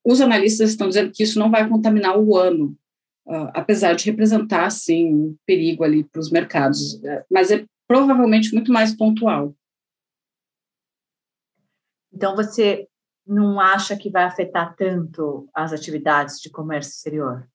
os 0.04 0.20
analistas 0.20 0.70
estão 0.70 0.86
dizendo 0.86 1.10
que 1.12 1.24
isso 1.24 1.40
não 1.40 1.50
vai 1.50 1.68
contaminar 1.68 2.16
o 2.16 2.36
ano, 2.36 2.78
uh, 3.26 3.50
apesar 3.54 3.94
de 3.94 4.04
representar, 4.04 4.70
sim, 4.70 5.12
um 5.12 5.36
perigo 5.44 5.82
ali 5.82 6.04
para 6.04 6.20
os 6.20 6.30
mercados, 6.30 7.02
é, 7.04 7.24
mas 7.28 7.50
é 7.50 7.64
provavelmente 7.88 8.54
muito 8.54 8.72
mais 8.72 8.94
pontual. 8.94 9.52
Então, 12.12 12.36
você 12.36 12.86
não 13.26 13.58
acha 13.60 13.96
que 13.96 14.08
vai 14.08 14.24
afetar 14.24 14.74
tanto 14.76 15.48
as 15.52 15.72
atividades 15.72 16.40
de 16.40 16.48
comércio 16.50 16.92
exterior? 16.92 17.48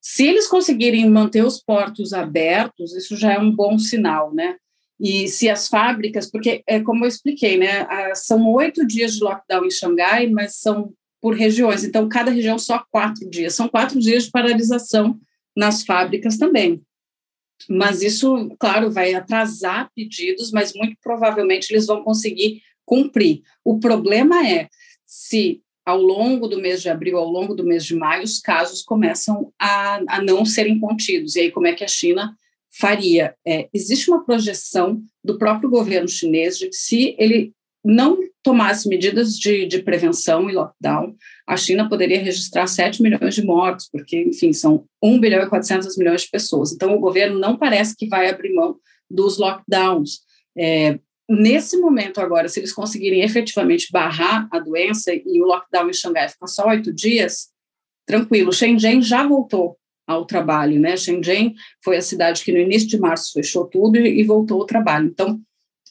Se 0.00 0.26
eles 0.26 0.48
conseguirem 0.48 1.08
manter 1.10 1.44
os 1.44 1.62
portos 1.62 2.12
abertos, 2.12 2.96
isso 2.96 3.16
já 3.16 3.34
é 3.34 3.38
um 3.38 3.54
bom 3.54 3.78
sinal, 3.78 4.32
né? 4.32 4.56
E 4.98 5.28
se 5.28 5.48
as 5.48 5.68
fábricas, 5.68 6.30
porque 6.30 6.62
é 6.66 6.80
como 6.80 7.04
eu 7.04 7.08
expliquei, 7.08 7.58
né? 7.58 7.86
São 8.14 8.50
oito 8.52 8.86
dias 8.86 9.14
de 9.14 9.24
lockdown 9.24 9.64
em 9.64 9.70
Xangai, 9.70 10.26
mas 10.28 10.56
são 10.56 10.92
por 11.20 11.34
regiões. 11.34 11.84
Então, 11.84 12.08
cada 12.08 12.30
região 12.30 12.58
só 12.58 12.82
quatro 12.90 13.28
dias. 13.28 13.54
São 13.54 13.68
quatro 13.68 13.98
dias 13.98 14.24
de 14.24 14.30
paralisação 14.30 15.20
nas 15.54 15.84
fábricas 15.84 16.38
também. 16.38 16.82
Mas 17.68 18.00
isso, 18.00 18.54
claro, 18.58 18.90
vai 18.90 19.12
atrasar 19.12 19.90
pedidos, 19.94 20.50
mas 20.50 20.72
muito 20.74 20.96
provavelmente 21.02 21.70
eles 21.70 21.86
vão 21.86 22.02
conseguir 22.02 22.62
cumprir. 22.84 23.42
O 23.64 23.78
problema 23.78 24.46
é 24.46 24.68
se 25.04 25.62
ao 25.84 26.00
longo 26.00 26.46
do 26.46 26.60
mês 26.60 26.82
de 26.82 26.88
abril, 26.88 27.18
ao 27.18 27.28
longo 27.28 27.54
do 27.54 27.64
mês 27.64 27.84
de 27.84 27.94
maio, 27.94 28.22
os 28.22 28.38
casos 28.38 28.82
começam 28.82 29.52
a, 29.58 30.00
a 30.08 30.22
não 30.22 30.44
serem 30.44 30.78
contidos. 30.78 31.34
E 31.34 31.40
aí, 31.40 31.50
como 31.50 31.66
é 31.66 31.72
que 31.72 31.84
a 31.84 31.88
China 31.88 32.36
faria? 32.70 33.34
É, 33.46 33.68
existe 33.74 34.10
uma 34.10 34.24
projeção 34.24 35.02
do 35.24 35.38
próprio 35.38 35.68
governo 35.68 36.08
chinês 36.08 36.58
de 36.58 36.68
que 36.68 36.76
se 36.76 37.16
ele 37.18 37.52
não 37.84 38.18
tomasse 38.42 38.88
medidas 38.88 39.38
de, 39.38 39.66
de 39.66 39.82
prevenção 39.82 40.48
e 40.48 40.52
lockdown, 40.52 41.14
a 41.46 41.56
China 41.56 41.88
poderia 41.88 42.20
registrar 42.20 42.66
7 42.66 43.02
milhões 43.02 43.34
de 43.34 43.44
mortos, 43.44 43.88
porque, 43.90 44.22
enfim, 44.22 44.52
são 44.52 44.84
1 45.02 45.18
bilhão 45.18 45.42
e 45.42 45.48
400 45.48 45.96
milhões 45.96 46.22
de 46.22 46.30
pessoas. 46.30 46.72
Então, 46.72 46.94
o 46.94 47.00
governo 47.00 47.38
não 47.38 47.56
parece 47.56 47.96
que 47.96 48.06
vai 48.06 48.28
abrir 48.28 48.54
mão 48.54 48.76
dos 49.10 49.38
lockdowns. 49.38 50.20
É, 50.56 50.98
nesse 51.30 51.78
momento 51.78 52.20
agora, 52.20 52.48
se 52.48 52.58
eles 52.58 52.72
conseguirem 52.72 53.22
efetivamente 53.22 53.88
barrar 53.92 54.48
a 54.50 54.58
doença 54.58 55.12
e 55.14 55.40
o 55.40 55.46
lockdown 55.46 55.88
em 55.88 55.92
Xangai 55.92 56.28
ficar 56.28 56.46
só 56.46 56.68
oito 56.68 56.92
dias, 56.92 57.48
tranquilo. 58.04 58.52
Shenzhen 58.52 59.00
já 59.00 59.26
voltou 59.26 59.76
ao 60.06 60.26
trabalho, 60.26 60.80
né? 60.80 60.96
Shenzhen 60.96 61.54
foi 61.84 61.96
a 61.96 62.02
cidade 62.02 62.42
que 62.42 62.50
no 62.50 62.58
início 62.58 62.88
de 62.88 62.98
março 62.98 63.32
fechou 63.32 63.66
tudo 63.66 63.96
e 63.96 64.22
voltou 64.24 64.60
ao 64.60 64.66
trabalho. 64.66 65.06
Então, 65.06 65.40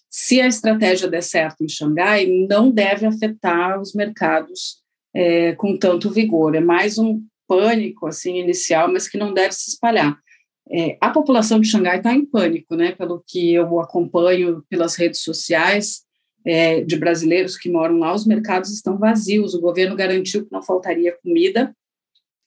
se 0.09 0.41
a 0.41 0.47
estratégia 0.47 1.07
der 1.07 1.23
certo 1.23 1.63
em 1.63 1.69
Xangai, 1.69 2.25
não 2.27 2.69
deve 2.69 3.05
afetar 3.05 3.79
os 3.79 3.93
mercados 3.93 4.79
é, 5.13 5.53
com 5.53 5.77
tanto 5.77 6.09
vigor. 6.09 6.55
É 6.55 6.59
mais 6.59 6.97
um 6.97 7.23
pânico 7.47 8.07
assim 8.07 8.37
inicial, 8.37 8.91
mas 8.91 9.07
que 9.07 9.17
não 9.17 9.33
deve 9.33 9.53
se 9.53 9.69
espalhar. 9.69 10.17
É, 10.71 10.97
a 11.01 11.09
população 11.09 11.59
de 11.59 11.67
Xangai 11.67 11.97
está 11.97 12.13
em 12.13 12.25
pânico, 12.25 12.75
né? 12.75 12.91
Pelo 12.91 13.23
que 13.25 13.53
eu 13.53 13.79
acompanho 13.79 14.63
pelas 14.69 14.95
redes 14.95 15.21
sociais 15.21 16.03
é, 16.45 16.81
de 16.81 16.95
brasileiros 16.95 17.57
que 17.57 17.69
moram 17.69 17.97
lá, 17.97 18.13
os 18.13 18.25
mercados 18.25 18.71
estão 18.71 18.97
vazios. 18.97 19.53
O 19.53 19.61
governo 19.61 19.95
garantiu 19.95 20.45
que 20.45 20.51
não 20.51 20.61
faltaria 20.61 21.17
comida, 21.23 21.75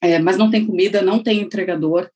é, 0.01 0.19
mas 0.19 0.37
não 0.37 0.49
tem 0.49 0.65
comida, 0.65 1.01
não 1.01 1.21
tem 1.21 1.41
entregador. 1.41 2.09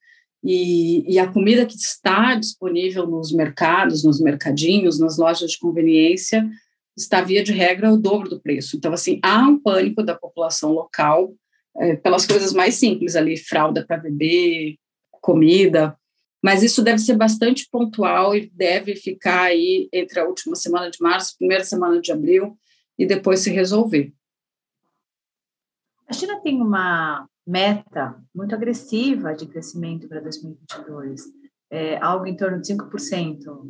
E, 0.43 1.03
e, 1.11 1.19
a 1.19 1.27
comida 1.27 1.65
que 1.65 1.75
está 1.75 2.35
disponível 2.35 3.05
nos 3.07 3.33
mercados, 3.33 4.03
nos 4.03 4.21
mercadinhos, 4.21 4.99
nas 4.99 5.17
lojas 5.17 5.51
de 5.51 5.59
conveniência, 5.59 6.47
está 6.95 7.21
via 7.21 7.43
de 7.43 7.51
regra 7.51 7.91
o 7.91 7.97
dobro 7.97 8.29
do 8.29 8.39
preço. 8.39 8.77
Então, 8.77 8.93
assim, 8.93 9.19
há 9.21 9.39
um 9.39 9.59
pânico 9.59 10.03
da 10.03 10.15
população 10.15 10.71
local 10.71 11.33
é, 11.79 11.95
pelas 11.95 12.25
coisas 12.25 12.53
mais 12.53 12.75
simples 12.75 13.15
ali, 13.15 13.35
fralda 13.35 13.85
para 13.85 13.97
beber, 13.97 14.77
comida, 15.27 15.99
mas 16.41 16.63
isso 16.63 16.81
deve 16.81 16.99
ser 16.99 17.17
bastante 17.17 17.67
pontual 17.69 18.33
e 18.33 18.49
deve 18.51 18.95
ficar 18.95 19.41
aí 19.41 19.89
entre 19.91 20.21
a 20.21 20.25
última 20.25 20.55
semana 20.55 20.89
de 20.89 21.01
março, 21.01 21.35
primeira 21.37 21.65
semana 21.65 21.99
de 21.99 22.13
abril 22.13 22.57
e 22.97 23.05
depois 23.05 23.41
se 23.41 23.51
resolver. 23.51 24.13
A 26.07 26.13
China 26.13 26.39
tem 26.39 26.61
uma 26.61 27.27
meta 27.45 28.23
muito 28.33 28.55
agressiva 28.55 29.33
de 29.33 29.45
crescimento 29.47 30.07
para 30.07 30.21
2022, 30.21 31.23
é 31.69 31.97
algo 31.97 32.25
em 32.25 32.37
torno 32.37 32.61
de 32.61 32.73
5%. 32.73 33.67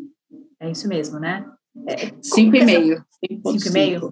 É 0.59 0.69
isso 0.69 0.87
mesmo, 0.87 1.19
né? 1.19 1.43
É, 1.87 2.11
5,5%. 2.11 3.03
5,5%. 3.31 4.11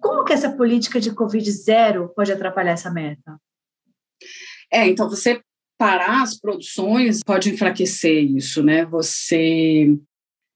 Como 0.00 0.24
que 0.24 0.32
essa 0.32 0.50
política 0.50 0.98
de 0.98 1.12
Covid 1.12 1.50
zero 1.52 2.08
pode 2.16 2.32
atrapalhar 2.32 2.72
essa 2.72 2.90
meta? 2.90 3.38
É, 4.72 4.88
então 4.88 5.10
você 5.10 5.42
parar 5.78 6.22
as 6.22 6.38
produções 6.38 7.20
pode 7.24 7.50
enfraquecer 7.50 8.24
isso, 8.24 8.62
né? 8.62 8.84
Você 8.86 9.96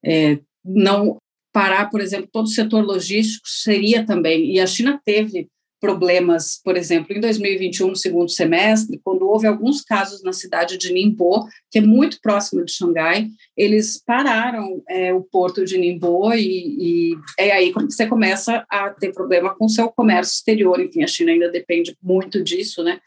é, 0.03 0.39
não 0.63 1.17
parar, 1.53 1.89
por 1.89 2.01
exemplo, 2.01 2.29
todo 2.31 2.45
o 2.45 2.49
setor 2.49 2.83
logístico 2.83 3.47
seria 3.47 4.05
também, 4.05 4.53
e 4.53 4.59
a 4.59 4.65
China 4.65 4.99
teve 5.03 5.49
problemas, 5.81 6.61
por 6.63 6.77
exemplo, 6.77 7.17
em 7.17 7.19
2021, 7.19 7.87
no 7.87 7.95
segundo 7.95 8.29
semestre, 8.29 9.01
quando 9.03 9.27
houve 9.27 9.47
alguns 9.47 9.81
casos 9.81 10.21
na 10.21 10.31
cidade 10.31 10.77
de 10.77 10.93
Ningbo, 10.93 11.47
que 11.71 11.79
é 11.79 11.81
muito 11.81 12.19
próximo 12.21 12.63
de 12.63 12.71
Xangai, 12.71 13.27
eles 13.57 13.99
pararam 14.05 14.83
é, 14.87 15.11
o 15.11 15.21
porto 15.21 15.65
de 15.65 15.79
Ningbo 15.79 16.31
e, 16.35 17.13
e 17.13 17.17
é 17.37 17.51
aí 17.51 17.73
que 17.73 17.81
você 17.81 18.05
começa 18.05 18.63
a 18.69 18.91
ter 18.91 19.11
problema 19.11 19.55
com 19.55 19.65
o 19.65 19.69
seu 19.69 19.89
comércio 19.89 20.35
exterior, 20.35 20.79
enfim, 20.79 21.03
a 21.03 21.07
China 21.07 21.31
ainda 21.31 21.49
depende 21.49 21.97
muito 22.01 22.43
disso, 22.43 22.83
né? 22.83 22.99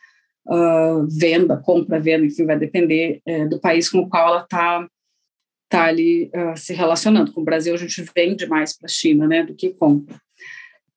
Uh, 0.46 1.06
venda, 1.08 1.56
compra, 1.56 2.00
venda, 2.00 2.26
enfim, 2.26 2.44
vai 2.44 2.58
depender 2.58 3.20
uh, 3.26 3.48
do 3.48 3.60
país 3.60 3.88
com 3.88 3.98
o 4.00 4.08
qual 4.08 4.28
ela 4.28 4.42
está 4.42 4.88
tá 5.68 5.84
ali 5.84 6.30
uh, 6.34 6.56
se 6.56 6.72
relacionando. 6.72 7.32
Com 7.32 7.40
o 7.40 7.44
Brasil, 7.44 7.74
a 7.74 7.78
gente 7.78 8.04
vende 8.14 8.46
mais 8.46 8.76
para 8.76 8.86
a 8.86 8.90
China 8.90 9.26
né, 9.26 9.42
do 9.42 9.54
que 9.54 9.70
compra. 9.70 10.16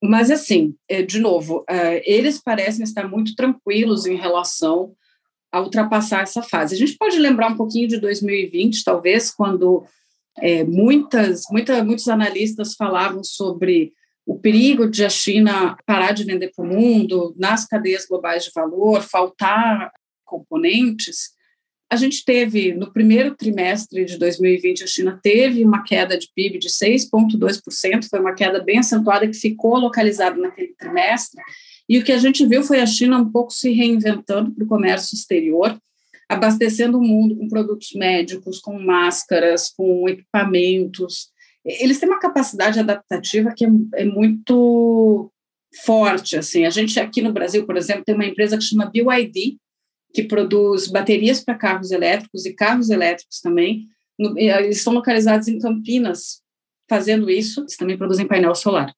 Mas, 0.02 0.30
assim, 0.30 0.74
é, 0.88 1.02
de 1.02 1.18
novo, 1.18 1.60
uh, 1.68 2.00
eles 2.04 2.40
parecem 2.40 2.84
estar 2.84 3.08
muito 3.08 3.34
tranquilos 3.34 4.06
em 4.06 4.16
relação 4.16 4.94
a 5.50 5.60
ultrapassar 5.60 6.22
essa 6.22 6.42
fase. 6.42 6.74
A 6.74 6.78
gente 6.78 6.96
pode 6.96 7.18
lembrar 7.18 7.50
um 7.50 7.56
pouquinho 7.56 7.88
de 7.88 7.98
2020, 7.98 8.84
talvez, 8.84 9.30
quando 9.30 9.84
é, 10.38 10.62
muitas, 10.62 11.42
muita, 11.50 11.82
muitos 11.82 12.08
analistas 12.08 12.74
falavam 12.74 13.24
sobre 13.24 13.92
o 14.28 14.38
perigo 14.38 14.86
de 14.86 15.06
a 15.06 15.08
China 15.08 15.74
parar 15.86 16.12
de 16.12 16.22
vender 16.22 16.52
para 16.54 16.62
o 16.62 16.68
mundo, 16.68 17.34
nas 17.38 17.66
cadeias 17.66 18.04
globais 18.06 18.44
de 18.44 18.50
valor, 18.54 19.00
faltar 19.00 19.90
componentes, 20.22 21.30
a 21.90 21.96
gente 21.96 22.22
teve, 22.22 22.74
no 22.74 22.92
primeiro 22.92 23.34
trimestre 23.34 24.04
de 24.04 24.18
2020, 24.18 24.84
a 24.84 24.86
China 24.86 25.18
teve 25.22 25.64
uma 25.64 25.82
queda 25.82 26.18
de 26.18 26.28
PIB 26.34 26.58
de 26.58 26.68
6,2%, 26.68 28.06
foi 28.10 28.20
uma 28.20 28.34
queda 28.34 28.62
bem 28.62 28.78
acentuada 28.78 29.26
que 29.26 29.32
ficou 29.32 29.78
localizada 29.78 30.36
naquele 30.36 30.74
trimestre, 30.74 31.40
e 31.88 31.98
o 31.98 32.04
que 32.04 32.12
a 32.12 32.18
gente 32.18 32.46
viu 32.46 32.62
foi 32.62 32.80
a 32.80 32.86
China 32.86 33.16
um 33.16 33.32
pouco 33.32 33.50
se 33.50 33.72
reinventando 33.72 34.50
para 34.50 34.62
o 34.62 34.68
comércio 34.68 35.14
exterior, 35.14 35.74
abastecendo 36.28 36.98
o 36.98 37.02
mundo 37.02 37.34
com 37.34 37.48
produtos 37.48 37.94
médicos, 37.94 38.58
com 38.58 38.78
máscaras, 38.78 39.70
com 39.74 40.06
equipamentos, 40.06 41.30
eles 41.68 42.00
têm 42.00 42.08
uma 42.08 42.18
capacidade 42.18 42.80
adaptativa 42.80 43.52
que 43.54 43.64
é, 43.64 43.68
é, 43.96 44.04
muito 44.04 45.30
forte, 45.84 46.36
assim, 46.36 46.64
a 46.64 46.70
gente 46.70 46.98
aqui 46.98 47.20
no 47.20 47.32
Brasil, 47.32 47.66
por 47.66 47.76
exemplo, 47.76 48.04
tem 48.04 48.14
uma 48.14 48.24
empresa 48.24 48.56
que 48.56 48.64
chama 48.64 48.90
BYD, 48.90 49.58
que 50.14 50.22
produz 50.22 50.88
baterias 50.88 51.44
para 51.44 51.54
carros 51.54 51.90
elétricos 51.90 52.46
e 52.46 52.54
carros 52.54 52.88
elétricos 52.88 53.40
também, 53.40 53.86
no, 54.18 54.36
eles 54.38 54.78
estão 54.78 54.94
localizados 54.94 55.46
em 55.46 55.58
Campinas, 55.58 56.40
fazendo 56.88 57.28
isso, 57.28 57.60
eles 57.60 57.76
também 57.76 57.98
produzem 57.98 58.26
painel 58.26 58.54
solar. 58.54 58.92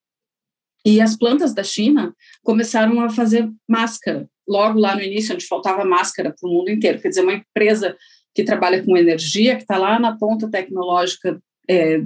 E 0.86 1.00
as 1.00 1.16
plantas 1.16 1.52
da 1.52 1.64
China 1.64 2.14
começaram 2.42 3.00
a 3.00 3.10
fazer 3.10 3.50
máscara, 3.68 4.28
logo 4.48 4.78
lá 4.78 4.94
no 4.94 5.02
início, 5.02 5.34
onde 5.34 5.46
faltava 5.46 5.84
máscara 5.84 6.32
para 6.38 6.48
o 6.48 6.52
mundo 6.52 6.70
inteiro, 6.70 7.00
quer 7.00 7.08
dizer, 7.08 7.22
uma 7.22 7.34
empresa 7.34 7.96
que 8.32 8.44
trabalha 8.44 8.82
com 8.82 8.96
energia, 8.96 9.56
que 9.56 9.62
está 9.62 9.76
lá 9.76 9.98
na 9.98 10.16
ponta 10.16 10.48
tecnológica 10.48 11.42
é, 11.68 12.00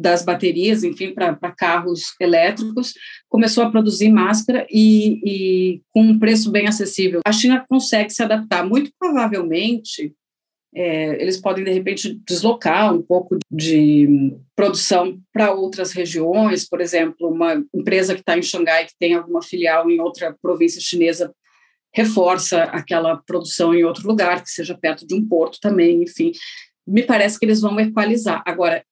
das 0.00 0.22
baterias, 0.22 0.84
enfim, 0.84 1.12
para 1.14 1.34
carros 1.52 2.14
elétricos, 2.20 2.92
começou 3.28 3.64
a 3.64 3.70
produzir 3.70 4.10
máscara 4.10 4.66
e, 4.70 5.20
e, 5.24 5.82
com 5.90 6.02
um 6.02 6.18
preço 6.18 6.50
bem 6.50 6.66
acessível. 6.66 7.20
A 7.26 7.32
China 7.32 7.64
consegue 7.68 8.10
se 8.10 8.22
adaptar. 8.22 8.66
Muito 8.66 8.90
provavelmente, 8.98 10.12
é, 10.74 11.20
eles 11.22 11.38
podem, 11.38 11.64
de 11.64 11.72
repente, 11.72 12.20
deslocar 12.28 12.94
um 12.94 13.00
pouco 13.00 13.38
de 13.50 14.34
produção 14.54 15.18
para 15.32 15.52
outras 15.52 15.92
regiões, 15.92 16.68
por 16.68 16.80
exemplo, 16.80 17.28
uma 17.28 17.64
empresa 17.74 18.14
que 18.14 18.20
está 18.20 18.36
em 18.36 18.42
Xangai, 18.42 18.84
que 18.84 18.94
tem 18.98 19.14
alguma 19.14 19.42
filial 19.42 19.90
em 19.90 20.00
outra 20.00 20.36
província 20.42 20.80
chinesa, 20.80 21.32
reforça 21.94 22.64
aquela 22.64 23.16
produção 23.26 23.74
em 23.74 23.84
outro 23.84 24.06
lugar, 24.06 24.42
que 24.42 24.50
seja 24.50 24.76
perto 24.76 25.06
de 25.06 25.14
um 25.14 25.26
porto 25.26 25.58
também, 25.62 26.02
enfim. 26.02 26.32
Me 26.86 27.02
parece 27.02 27.38
que 27.38 27.46
eles 27.46 27.62
vão 27.62 27.80
equalizar. 27.80 28.42
Agora, 28.46 28.84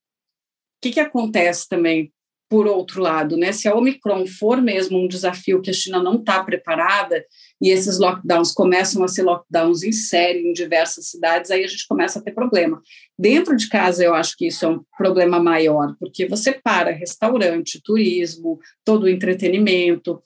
que, 0.85 0.93
que 0.93 1.01
acontece 1.01 1.67
também, 1.67 2.13
por 2.47 2.67
outro 2.67 3.01
lado, 3.01 3.39
né? 3.39 3.53
Se 3.53 3.67
a 3.67 3.75
Omicron 3.75 4.27
for 4.27 4.61
mesmo 4.61 4.99
um 4.99 5.09
desafio 5.09 5.63
que 5.63 5.71
a 5.71 5.73
China 5.73 6.03
não 6.03 6.17
está 6.17 6.45
preparada 6.45 7.25
e 7.61 7.71
esses 7.71 7.99
lockdowns 7.99 8.53
começam 8.53 9.03
a 9.03 9.09
ser 9.09 9.23
lockdowns 9.23 9.83
em 9.83 9.93
série 9.93 10.41
em 10.41 10.53
diversas 10.53 11.09
cidades, 11.09 11.51
aí 11.51 11.65
a 11.65 11.67
gente 11.67 11.87
começa 11.89 12.19
a 12.19 12.23
ter 12.23 12.33
problema. 12.33 12.83
Dentro 13.19 13.57
de 13.57 13.67
casa, 13.69 14.05
eu 14.05 14.15
acho 14.15 14.37
que 14.37 14.47
isso 14.47 14.65
é 14.67 14.69
um 14.69 14.83
problema 14.97 15.43
maior, 15.43 15.97
porque 15.99 16.29
você 16.29 16.53
para 16.53 16.91
restaurante, 16.91 17.81
turismo, 17.83 18.59
todo 18.85 19.05
o 19.05 19.09
entretenimento, 19.09 20.23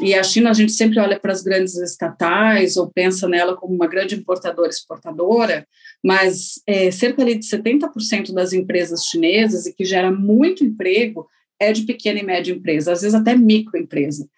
e 0.00 0.14
a 0.14 0.22
China, 0.22 0.50
a 0.50 0.54
gente 0.54 0.72
sempre 0.72 1.00
olha 1.00 1.18
para 1.18 1.32
as 1.32 1.42
grandes 1.42 1.76
estatais 1.76 2.76
ou 2.76 2.88
pensa 2.88 3.28
nela 3.28 3.56
como 3.56 3.74
uma 3.74 3.88
grande 3.88 4.14
importadora 4.14 4.68
exportadora, 4.68 5.66
mas 6.04 6.60
é, 6.66 6.90
cerca 6.90 7.24
de 7.24 7.38
70% 7.38 8.32
das 8.32 8.52
empresas 8.52 9.04
chinesas, 9.04 9.66
e 9.66 9.74
que 9.74 9.84
gera 9.84 10.10
muito 10.10 10.64
emprego, 10.64 11.26
é 11.60 11.72
de 11.72 11.82
pequena 11.82 12.20
e 12.20 12.24
média 12.24 12.52
empresa, 12.52 12.92
às 12.92 13.02
vezes 13.02 13.14
até 13.14 13.36
microempresa. 13.36 14.28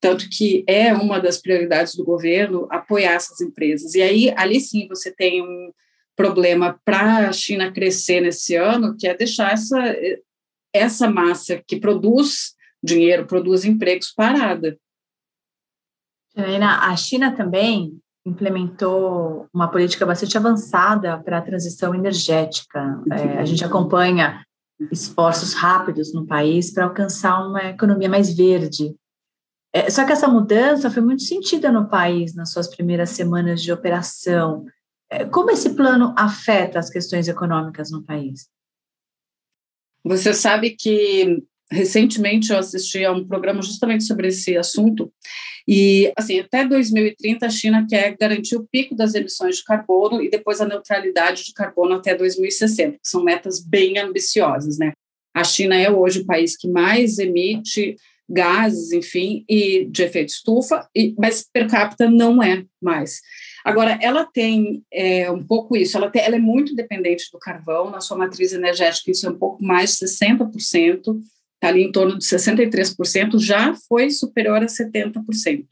Tanto 0.00 0.28
que 0.28 0.64
é 0.66 0.92
uma 0.92 1.18
das 1.18 1.40
prioridades 1.40 1.94
do 1.94 2.04
governo 2.04 2.66
apoiar 2.70 3.14
essas 3.14 3.40
empresas. 3.40 3.94
E 3.94 4.02
aí, 4.02 4.32
ali 4.36 4.60
sim, 4.60 4.86
você 4.88 5.10
tem 5.10 5.40
um 5.40 5.72
problema 6.16 6.78
para 6.84 7.28
a 7.28 7.32
China 7.32 7.72
crescer 7.72 8.20
nesse 8.20 8.54
ano, 8.54 8.96
que 8.96 9.06
é 9.08 9.16
deixar 9.16 9.52
essa, 9.52 9.96
essa 10.74 11.08
massa 11.08 11.62
que 11.66 11.80
produz 11.80 12.54
dinheiro, 12.82 13.26
produz 13.26 13.64
empregos 13.64 14.12
parada. 14.12 14.78
A 16.36 16.96
China 16.96 17.34
também 17.34 17.98
implementou 18.24 19.46
uma 19.52 19.68
política 19.68 20.06
bastante 20.06 20.36
avançada 20.36 21.18
para 21.22 21.38
a 21.38 21.42
transição 21.42 21.94
energética. 21.94 23.02
É, 23.12 23.38
a 23.38 23.44
gente 23.44 23.64
acompanha 23.64 24.44
esforços 24.90 25.52
rápidos 25.52 26.12
no 26.12 26.26
país 26.26 26.72
para 26.72 26.84
alcançar 26.84 27.46
uma 27.46 27.64
economia 27.64 28.08
mais 28.08 28.34
verde. 28.34 28.94
É, 29.72 29.90
só 29.90 30.04
que 30.06 30.12
essa 30.12 30.28
mudança 30.28 30.90
foi 30.90 31.02
muito 31.02 31.22
sentida 31.22 31.70
no 31.70 31.88
país 31.88 32.34
nas 32.34 32.50
suas 32.52 32.68
primeiras 32.68 33.10
semanas 33.10 33.62
de 33.62 33.72
operação. 33.72 34.64
É, 35.10 35.24
como 35.24 35.50
esse 35.50 35.74
plano 35.74 36.14
afeta 36.16 36.78
as 36.78 36.88
questões 36.88 37.28
econômicas 37.28 37.90
no 37.90 38.02
país? 38.02 38.48
Você 40.04 40.32
sabe 40.32 40.70
que 40.70 41.42
recentemente 41.74 42.50
eu 42.50 42.58
assisti 42.58 43.04
a 43.04 43.12
um 43.12 43.26
programa 43.26 43.60
justamente 43.60 44.04
sobre 44.04 44.28
esse 44.28 44.56
assunto. 44.56 45.12
E 45.66 46.12
assim 46.16 46.40
até 46.40 46.66
2030 46.66 47.46
a 47.46 47.50
China 47.50 47.86
quer 47.88 48.16
garantir 48.18 48.56
o 48.56 48.66
pico 48.70 48.94
das 48.94 49.14
emissões 49.14 49.56
de 49.56 49.64
carbono 49.64 50.22
e 50.22 50.30
depois 50.30 50.60
a 50.60 50.66
neutralidade 50.66 51.44
de 51.44 51.52
carbono 51.52 51.94
até 51.94 52.14
2060 52.14 52.92
que 52.92 52.98
são 53.02 53.24
metas 53.24 53.60
bem 53.60 53.98
ambiciosas 53.98 54.78
né? 54.78 54.92
A 55.34 55.42
China 55.42 55.74
é 55.74 55.90
hoje 55.90 56.20
o 56.20 56.26
país 56.26 56.56
que 56.56 56.68
mais 56.68 57.18
emite 57.18 57.96
gases 58.28 58.92
enfim 58.92 59.44
e 59.48 59.86
de 59.86 60.02
efeito 60.02 60.30
estufa 60.30 60.86
e, 60.94 61.14
mas 61.18 61.42
per 61.50 61.66
capita 61.68 62.10
não 62.10 62.42
é 62.42 62.64
mais. 62.80 63.20
Agora, 63.64 63.98
ela 64.02 64.26
tem 64.26 64.84
é, 64.92 65.30
um 65.30 65.42
pouco 65.42 65.74
isso, 65.74 65.96
ela, 65.96 66.10
tem, 66.10 66.22
ela 66.22 66.36
é 66.36 66.38
muito 66.38 66.74
dependente 66.74 67.30
do 67.32 67.38
carvão, 67.38 67.90
na 67.90 68.00
sua 68.00 68.18
matriz 68.18 68.52
energética 68.52 69.10
isso 69.10 69.26
é 69.26 69.30
um 69.30 69.38
pouco 69.38 69.64
mais 69.64 69.96
de 69.96 70.06
60%, 70.06 71.18
está 71.64 71.68
ali 71.68 71.82
em 71.82 71.92
torno 71.92 72.18
de 72.18 72.24
63%, 72.24 73.38
já 73.38 73.74
foi 73.88 74.10
superior 74.10 74.62
a 74.62 74.66
70%. 74.66 75.64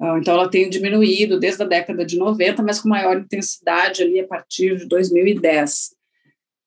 Ah, 0.00 0.18
então, 0.18 0.34
ela 0.34 0.50
tem 0.50 0.68
diminuído 0.68 1.38
desde 1.38 1.62
a 1.62 1.66
década 1.66 2.04
de 2.04 2.18
90, 2.18 2.62
mas 2.62 2.80
com 2.80 2.88
maior 2.88 3.18
intensidade 3.18 4.02
ali 4.02 4.18
a 4.18 4.26
partir 4.26 4.76
de 4.76 4.86
2010. 4.86 5.90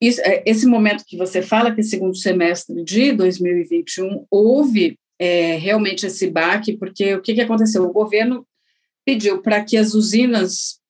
Isso, 0.00 0.20
é, 0.22 0.42
esse 0.46 0.66
momento 0.66 1.04
que 1.06 1.16
você 1.16 1.42
fala, 1.42 1.74
que 1.74 1.80
é 1.80 1.84
segundo 1.84 2.16
semestre 2.16 2.82
de 2.82 3.12
2021, 3.12 4.24
houve 4.30 4.98
é, 5.18 5.56
realmente 5.56 6.06
esse 6.06 6.30
baque, 6.30 6.76
porque 6.76 7.14
o 7.14 7.20
que, 7.20 7.34
que 7.34 7.40
aconteceu? 7.40 7.82
O 7.84 7.92
governo 7.92 8.46
pediu 9.04 9.42
para 9.42 9.62
que 9.62 9.76
as 9.76 9.94
usinas 9.94 10.80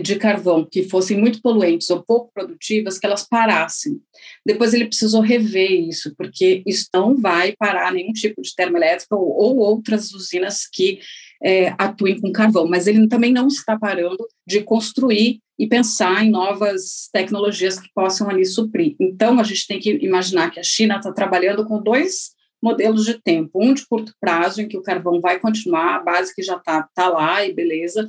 de 0.00 0.16
carvão 0.16 0.66
que 0.68 0.82
fossem 0.82 1.16
muito 1.18 1.40
poluentes 1.40 1.88
ou 1.90 2.02
pouco 2.02 2.30
produtivas, 2.32 2.98
que 2.98 3.06
elas 3.06 3.26
parassem. 3.28 4.00
Depois 4.44 4.74
ele 4.74 4.86
precisou 4.86 5.20
rever 5.20 5.70
isso, 5.70 6.14
porque 6.16 6.62
isso 6.66 6.88
não 6.92 7.16
vai 7.16 7.54
parar 7.56 7.92
nenhum 7.92 8.12
tipo 8.12 8.42
de 8.42 8.54
termoelétrica 8.54 9.14
ou, 9.14 9.28
ou 9.28 9.58
outras 9.58 10.12
usinas 10.12 10.66
que 10.66 11.00
é, 11.42 11.74
atuem 11.78 12.20
com 12.20 12.32
carvão, 12.32 12.66
mas 12.66 12.86
ele 12.86 13.06
também 13.06 13.32
não 13.32 13.46
está 13.46 13.78
parando 13.78 14.26
de 14.46 14.62
construir 14.62 15.40
e 15.58 15.66
pensar 15.66 16.24
em 16.24 16.30
novas 16.30 17.08
tecnologias 17.12 17.78
que 17.78 17.88
possam 17.94 18.28
ali 18.28 18.44
suprir. 18.44 18.96
Então, 18.98 19.38
a 19.38 19.42
gente 19.44 19.66
tem 19.66 19.78
que 19.78 19.90
imaginar 20.04 20.50
que 20.50 20.58
a 20.58 20.64
China 20.64 20.96
está 20.96 21.12
trabalhando 21.12 21.64
com 21.64 21.80
dois 21.80 22.34
modelos 22.62 23.04
de 23.04 23.20
tempo, 23.20 23.62
um 23.62 23.74
de 23.74 23.86
curto 23.86 24.14
prazo, 24.18 24.62
em 24.62 24.66
que 24.66 24.76
o 24.76 24.82
carvão 24.82 25.20
vai 25.20 25.38
continuar, 25.38 25.96
a 25.96 26.02
base 26.02 26.34
que 26.34 26.42
já 26.42 26.56
está 26.56 26.88
tá 26.94 27.08
lá 27.08 27.44
e 27.44 27.52
beleza, 27.52 28.08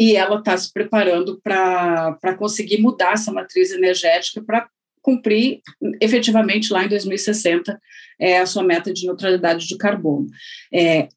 e 0.00 0.16
ela 0.16 0.38
está 0.38 0.56
se 0.56 0.72
preparando 0.72 1.38
para 1.44 2.34
conseguir 2.38 2.80
mudar 2.80 3.12
essa 3.12 3.30
matriz 3.30 3.70
energética 3.70 4.42
para 4.42 4.66
cumprir 5.02 5.60
efetivamente 6.00 6.72
lá 6.72 6.86
em 6.86 6.88
2060 6.88 7.78
é, 8.18 8.38
a 8.38 8.46
sua 8.46 8.62
meta 8.62 8.94
de 8.94 9.04
neutralidade 9.04 9.68
de 9.68 9.76
carbono. 9.76 10.26
É, 10.72 11.08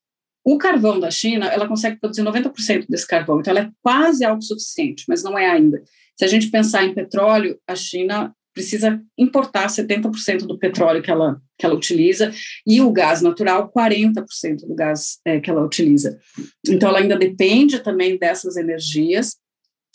o 0.43 0.57
carvão 0.57 0.99
da 0.99 1.09
China, 1.09 1.45
ela 1.45 1.65
consegue 1.65 1.97
produzir 1.97 2.23
90% 2.23 2.85
desse 2.89 3.07
carvão, 3.07 3.39
então 3.39 3.51
ela 3.51 3.67
é 3.67 3.71
quase 3.81 4.25
autossuficiente, 4.25 5.05
mas 5.07 5.23
não 5.23 5.39
é 5.39 5.49
ainda. 5.49 5.81
Se 6.17 6.25
a 6.25 6.27
gente 6.27 6.51
pensar 6.51 6.83
em 6.83 6.93
petróleo, 6.93 7.57
a 7.65 7.77
China 7.77 8.35
precisa 8.53 9.01
importar 9.17 9.67
70% 9.67 10.45
do 10.45 10.57
petróleo 10.57 11.01
que 11.01 11.09
ela, 11.09 11.41
que 11.57 11.65
ela 11.65 11.75
utiliza 11.75 12.31
e 12.65 12.81
o 12.81 12.91
gás 12.91 13.21
natural 13.21 13.71
40% 13.75 14.67
do 14.67 14.75
gás 14.75 15.19
é, 15.25 15.39
que 15.39 15.49
ela 15.49 15.63
utiliza. 15.63 16.19
Então, 16.67 16.89
ela 16.89 16.99
ainda 16.99 17.17
depende 17.17 17.79
também 17.79 18.17
dessas 18.17 18.55
energias. 18.55 19.35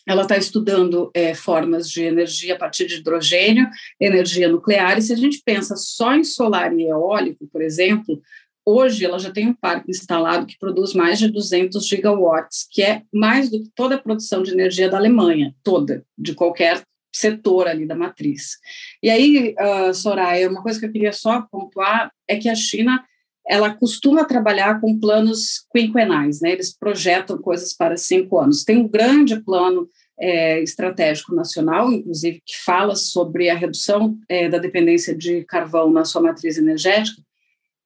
Ela 0.06 0.22
está 0.22 0.36
estudando 0.36 1.10
é, 1.14 1.34
formas 1.34 1.88
de 1.88 2.02
energia 2.02 2.54
a 2.54 2.58
partir 2.58 2.86
de 2.86 2.96
hidrogênio, 2.96 3.68
energia 4.00 4.48
nuclear, 4.48 4.98
e 4.98 5.02
se 5.02 5.12
a 5.12 5.16
gente 5.16 5.42
pensa 5.44 5.76
só 5.76 6.14
em 6.14 6.24
solar 6.24 6.72
e 6.72 6.84
eólico, 6.84 7.46
por 7.52 7.60
exemplo, 7.60 8.20
hoje 8.64 9.04
ela 9.04 9.18
já 9.18 9.30
tem 9.30 9.48
um 9.48 9.54
parque 9.54 9.90
instalado 9.90 10.46
que 10.46 10.58
produz 10.58 10.92
mais 10.92 11.18
de 11.18 11.28
200 11.28 11.86
gigawatts, 11.86 12.66
que 12.70 12.82
é 12.82 13.02
mais 13.12 13.50
do 13.50 13.62
que 13.62 13.70
toda 13.74 13.94
a 13.94 13.98
produção 13.98 14.42
de 14.42 14.52
energia 14.52 14.90
da 14.90 14.98
Alemanha, 14.98 15.54
toda, 15.62 16.04
de 16.16 16.34
qualquer 16.34 16.82
setor 17.12 17.68
ali 17.68 17.86
da 17.86 17.94
matriz. 17.94 18.58
E 19.02 19.10
aí, 19.10 19.54
uh, 19.58 19.94
Soraya, 19.94 20.48
uma 20.48 20.62
coisa 20.62 20.78
que 20.78 20.86
eu 20.86 20.92
queria 20.92 21.12
só 21.12 21.42
pontuar 21.50 22.12
é 22.26 22.36
que 22.36 22.48
a 22.48 22.54
China 22.54 23.02
ela 23.48 23.72
costuma 23.72 24.26
trabalhar 24.26 24.78
com 24.78 24.98
planos 24.98 25.64
quinquenais, 25.72 26.40
né? 26.42 26.52
Eles 26.52 26.76
projetam 26.76 27.38
coisas 27.38 27.72
para 27.72 27.96
cinco 27.96 28.38
anos. 28.38 28.62
Tem 28.62 28.76
um 28.76 28.86
grande 28.86 29.40
plano 29.40 29.88
é, 30.20 30.60
estratégico 30.60 31.34
nacional, 31.34 31.90
inclusive, 31.90 32.42
que 32.44 32.58
fala 32.58 32.94
sobre 32.94 33.48
a 33.48 33.56
redução 33.56 34.18
é, 34.28 34.50
da 34.50 34.58
dependência 34.58 35.16
de 35.16 35.44
carvão 35.44 35.90
na 35.90 36.04
sua 36.04 36.20
matriz 36.20 36.58
energética. 36.58 37.22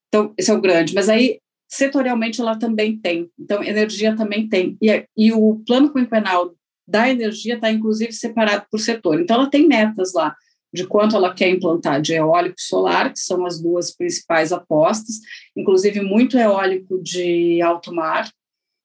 Então, 0.08 0.34
esse 0.36 0.50
é 0.50 0.54
o 0.54 0.60
grande. 0.60 0.94
Mas 0.94 1.08
aí, 1.08 1.38
setorialmente, 1.68 2.40
ela 2.40 2.58
também 2.58 2.98
tem. 2.98 3.30
Então, 3.38 3.62
energia 3.62 4.16
também 4.16 4.48
tem. 4.48 4.76
E, 4.82 5.06
e 5.16 5.32
o 5.32 5.62
plano 5.64 5.92
quinquenal 5.92 6.52
da 6.92 7.08
energia 7.08 7.54
está, 7.54 7.70
inclusive, 7.72 8.12
separado 8.12 8.66
por 8.70 8.78
setor. 8.78 9.18
Então, 9.18 9.36
ela 9.36 9.50
tem 9.50 9.66
metas 9.66 10.12
lá 10.12 10.36
de 10.72 10.86
quanto 10.86 11.16
ela 11.16 11.34
quer 11.34 11.48
implantar 11.48 12.00
de 12.00 12.14
eólico 12.14 12.56
e 12.58 12.62
solar, 12.62 13.12
que 13.12 13.18
são 13.18 13.44
as 13.44 13.60
duas 13.60 13.94
principais 13.94 14.52
apostas, 14.52 15.16
inclusive 15.56 16.00
muito 16.00 16.38
eólico 16.38 17.02
de 17.02 17.60
alto 17.62 17.92
mar, 17.94 18.30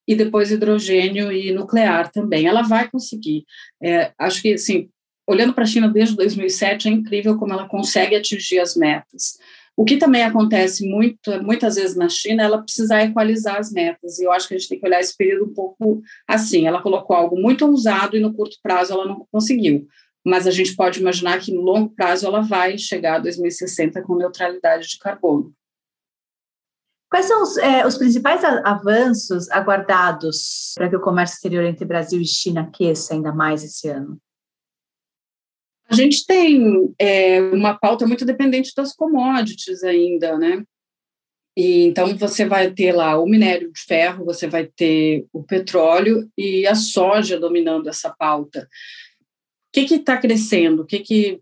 e 0.07 0.15
depois 0.15 0.51
hidrogênio 0.51 1.31
e 1.31 1.51
nuclear 1.51 2.09
também. 2.11 2.47
Ela 2.47 2.61
vai 2.61 2.89
conseguir. 2.89 3.45
É, 3.83 4.13
acho 4.17 4.41
que, 4.41 4.53
assim, 4.53 4.89
olhando 5.27 5.53
para 5.53 5.65
a 5.65 5.67
China 5.67 5.89
desde 5.89 6.15
2007, 6.15 6.87
é 6.87 6.91
incrível 6.91 7.37
como 7.37 7.51
ela 7.51 7.67
consegue 7.67 8.15
atingir 8.15 8.59
as 8.59 8.75
metas. 8.75 9.37
O 9.77 9.85
que 9.85 9.97
também 9.97 10.23
acontece 10.23 10.89
muito, 10.89 11.31
muitas 11.43 11.75
vezes 11.75 11.95
na 11.95 12.09
China, 12.09 12.41
ela 12.41 12.63
precisar 12.63 13.03
equalizar 13.03 13.57
as 13.57 13.71
metas, 13.71 14.17
e 14.17 14.23
eu 14.23 14.31
acho 14.31 14.47
que 14.47 14.55
a 14.55 14.57
gente 14.57 14.67
tem 14.67 14.79
que 14.79 14.85
olhar 14.87 14.99
esse 14.99 15.15
período 15.15 15.51
um 15.51 15.53
pouco 15.53 16.01
assim, 16.27 16.65
ela 16.65 16.81
colocou 16.81 17.15
algo 17.15 17.39
muito 17.39 17.63
ousado 17.63 18.17
e 18.17 18.19
no 18.19 18.33
curto 18.33 18.57
prazo 18.63 18.93
ela 18.93 19.05
não 19.05 19.27
conseguiu, 19.31 19.85
mas 20.25 20.47
a 20.47 20.51
gente 20.51 20.75
pode 20.75 20.99
imaginar 20.99 21.39
que 21.39 21.53
no 21.53 21.61
longo 21.61 21.93
prazo 21.93 22.25
ela 22.25 22.41
vai 22.41 22.75
chegar 22.75 23.17
a 23.17 23.19
2060 23.19 24.01
com 24.01 24.15
neutralidade 24.15 24.87
de 24.87 24.97
carbono. 24.97 25.53
Quais 27.07 27.27
são 27.27 27.43
os, 27.43 27.55
é, 27.57 27.85
os 27.85 27.99
principais 27.99 28.43
avanços 28.43 29.47
aguardados 29.51 30.73
para 30.75 30.89
que 30.89 30.95
o 30.95 31.01
comércio 31.01 31.35
exterior 31.35 31.63
entre 31.63 31.85
Brasil 31.85 32.19
e 32.19 32.25
China 32.25 32.61
aqueça 32.61 33.13
ainda 33.13 33.31
mais 33.31 33.63
esse 33.63 33.87
ano? 33.87 34.19
A 35.89 35.95
gente 35.95 36.25
tem 36.25 36.93
é, 36.99 37.41
uma 37.41 37.73
pauta 37.73 38.05
muito 38.05 38.25
dependente 38.25 38.73
das 38.75 38.93
commodities 38.93 39.83
ainda, 39.83 40.37
né? 40.37 40.63
E, 41.55 41.85
então, 41.85 42.15
você 42.15 42.45
vai 42.45 42.71
ter 42.71 42.91
lá 42.91 43.19
o 43.19 43.25
minério 43.25 43.71
de 43.71 43.81
ferro, 43.81 44.23
você 44.23 44.47
vai 44.47 44.67
ter 44.67 45.25
o 45.33 45.41
petróleo 45.43 46.29
e 46.37 46.67
a 46.67 46.75
soja 46.75 47.39
dominando 47.39 47.89
essa 47.89 48.11
pauta. 48.11 48.67
O 49.69 49.71
que 49.71 49.95
está 49.95 50.17
crescendo? 50.17 50.83
O 50.83 50.85
que, 50.85 50.99
que, 50.99 51.41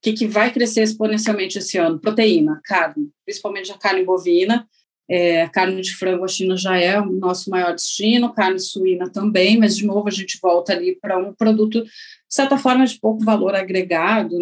que, 0.00 0.12
que 0.14 0.26
vai 0.26 0.50
crescer 0.50 0.82
exponencialmente 0.82 1.58
esse 1.58 1.76
ano? 1.76 2.00
Proteína, 2.00 2.60
carne, 2.64 3.10
principalmente 3.26 3.70
a 3.70 3.76
carne 3.76 4.04
bovina. 4.04 4.66
É, 5.08 5.48
carne 5.48 5.80
de 5.80 5.94
frango, 5.94 6.24
a 6.24 6.28
China 6.28 6.56
já 6.56 6.76
é 6.76 7.00
o 7.00 7.12
nosso 7.12 7.48
maior 7.48 7.72
destino, 7.74 8.32
carne 8.32 8.58
suína 8.58 9.08
também, 9.08 9.56
mas, 9.56 9.76
de 9.76 9.86
novo, 9.86 10.08
a 10.08 10.10
gente 10.10 10.38
volta 10.42 10.72
ali 10.72 10.98
para 11.00 11.16
um 11.16 11.32
produto 11.32 11.84
de 12.28 12.34
certa 12.34 12.58
forma, 12.58 12.84
de 12.84 12.98
pouco 12.98 13.24
valor 13.24 13.54
agregado. 13.54 14.40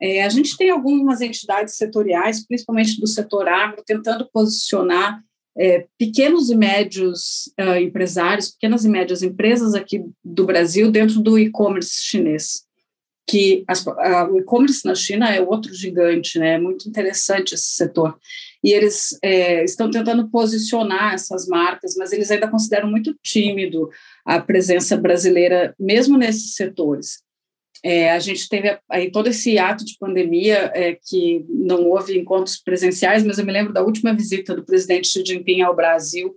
É, 0.00 0.24
a 0.24 0.28
gente 0.28 0.56
tem 0.56 0.70
algumas 0.70 1.20
entidades 1.20 1.76
setoriais, 1.76 2.44
principalmente 2.46 3.00
do 3.00 3.06
setor 3.06 3.48
agro, 3.48 3.82
tentando 3.86 4.28
posicionar 4.32 5.22
é, 5.56 5.86
pequenos 5.96 6.50
e 6.50 6.56
médios 6.56 7.52
uh, 7.60 7.76
empresários, 7.76 8.50
pequenas 8.50 8.84
e 8.84 8.88
médias 8.88 9.22
empresas 9.22 9.74
aqui 9.74 10.04
do 10.24 10.44
Brasil 10.44 10.90
dentro 10.90 11.20
do 11.20 11.38
e-commerce 11.38 12.02
chinês. 12.02 12.64
Que 13.26 13.64
as, 13.68 13.86
uh, 13.86 14.32
o 14.32 14.38
e-commerce 14.40 14.84
na 14.84 14.94
China 14.94 15.32
é 15.32 15.40
outro 15.40 15.72
gigante, 15.72 16.38
né? 16.38 16.54
É 16.54 16.58
muito 16.58 16.88
interessante 16.88 17.54
esse 17.54 17.68
setor. 17.68 18.18
E 18.64 18.72
eles 18.72 19.18
é, 19.22 19.62
estão 19.62 19.90
tentando 19.90 20.28
posicionar 20.30 21.12
essas 21.12 21.46
marcas, 21.46 21.94
mas 21.96 22.12
eles 22.12 22.30
ainda 22.30 22.50
consideram 22.50 22.90
muito 22.90 23.14
tímido 23.22 23.90
a 24.24 24.40
presença 24.40 24.96
brasileira, 24.96 25.74
mesmo 25.78 26.16
nesses 26.16 26.54
setores. 26.54 27.22
É, 27.82 28.10
a 28.12 28.18
gente 28.18 28.48
teve 28.48 28.78
aí 28.90 29.10
todo 29.10 29.26
esse 29.26 29.58
ato 29.58 29.84
de 29.84 29.98
pandemia 30.00 30.72
é, 30.74 30.96
que 31.06 31.44
não 31.50 31.90
houve 31.90 32.18
encontros 32.18 32.56
presenciais, 32.56 33.22
mas 33.22 33.38
eu 33.38 33.44
me 33.44 33.52
lembro 33.52 33.74
da 33.74 33.82
última 33.82 34.14
visita 34.14 34.56
do 34.56 34.64
presidente 34.64 35.08
Xi 35.08 35.22
Jinping 35.22 35.60
ao 35.60 35.76
Brasil 35.76 36.34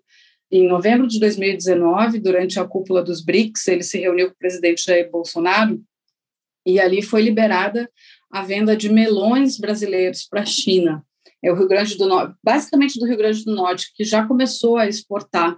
em 0.49 0.65
novembro 0.65 1.07
de 1.07 1.19
2019, 1.19 2.19
durante 2.19 2.59
a 2.59 2.65
cúpula 2.65 3.03
dos 3.03 3.21
BRICS, 3.21 3.67
ele 3.67 3.83
se 3.83 3.99
reuniu 3.99 4.27
com 4.27 4.33
o 4.33 4.37
presidente 4.37 4.85
Jair 4.85 5.11
Bolsonaro 5.11 5.81
e 6.65 6.79
ali 6.79 7.01
foi 7.01 7.21
liberada 7.21 7.89
a 8.31 8.41
venda 8.43 8.75
de 8.75 8.89
melões 8.89 9.57
brasileiros 9.57 10.23
para 10.23 10.41
a 10.41 10.45
China. 10.45 11.05
É 11.43 11.51
o 11.51 11.55
Rio 11.55 11.67
Grande 11.67 11.97
do 11.97 12.07
Norte, 12.07 12.35
basicamente 12.43 12.99
do 12.99 13.05
Rio 13.05 13.17
Grande 13.17 13.43
do 13.43 13.53
Norte, 13.53 13.91
que 13.95 14.03
já 14.03 14.25
começou 14.25 14.77
a 14.77 14.87
exportar 14.87 15.57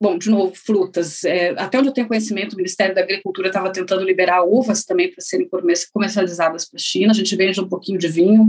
Bom, 0.00 0.16
de 0.16 0.30
novo, 0.30 0.54
frutas. 0.54 1.24
É, 1.24 1.50
até 1.58 1.76
onde 1.76 1.88
eu 1.88 1.92
tenho 1.92 2.06
conhecimento, 2.06 2.52
o 2.52 2.56
Ministério 2.56 2.94
da 2.94 3.00
Agricultura 3.00 3.48
estava 3.48 3.72
tentando 3.72 4.04
liberar 4.04 4.44
uvas 4.44 4.84
também 4.84 5.10
para 5.10 5.20
serem 5.20 5.48
comercializadas 5.92 6.68
para 6.68 6.76
a 6.76 6.80
China. 6.80 7.10
A 7.10 7.14
gente 7.14 7.34
vende 7.34 7.60
um 7.60 7.68
pouquinho 7.68 7.98
de 7.98 8.06
vinho, 8.06 8.48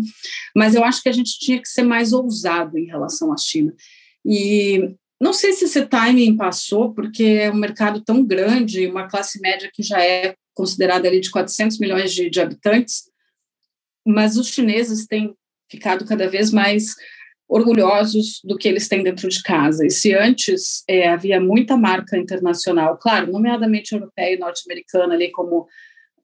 mas 0.55 0.75
eu 0.75 0.83
acho 0.83 1.01
que 1.01 1.09
a 1.09 1.11
gente 1.11 1.39
tinha 1.39 1.59
que 1.59 1.67
ser 1.67 1.81
mais 1.81 2.13
ousado 2.13 2.77
em 2.77 2.85
relação 2.85 3.33
à 3.33 3.37
China. 3.37 3.73
E 4.23 4.93
não 5.19 5.33
sei 5.33 5.53
se 5.53 5.65
esse 5.65 5.87
timing 5.87 6.37
passou, 6.37 6.93
porque 6.93 7.23
é 7.23 7.49
um 7.49 7.55
mercado 7.55 8.01
tão 8.01 8.23
grande, 8.23 8.85
uma 8.85 9.07
classe 9.07 9.41
média 9.41 9.71
que 9.73 9.81
já 9.81 9.99
é 10.03 10.35
considerada 10.53 11.07
ali 11.07 11.19
de 11.19 11.31
400 11.31 11.79
milhões 11.79 12.13
de, 12.13 12.29
de 12.29 12.39
habitantes, 12.39 13.05
mas 14.05 14.37
os 14.37 14.49
chineses 14.49 15.07
têm 15.07 15.33
ficado 15.69 16.05
cada 16.05 16.27
vez 16.27 16.51
mais 16.51 16.95
orgulhosos 17.47 18.39
do 18.43 18.57
que 18.57 18.67
eles 18.67 18.87
têm 18.87 19.03
dentro 19.03 19.27
de 19.27 19.41
casa. 19.41 19.85
E 19.85 19.89
se 19.89 20.13
antes 20.13 20.83
é, 20.87 21.07
havia 21.07 21.41
muita 21.41 21.75
marca 21.75 22.15
internacional, 22.15 22.97
claro, 22.97 23.31
nomeadamente 23.31 23.93
europeia 23.93 24.35
e 24.35 24.39
norte-americana 24.39 25.15
ali 25.15 25.31
como 25.31 25.67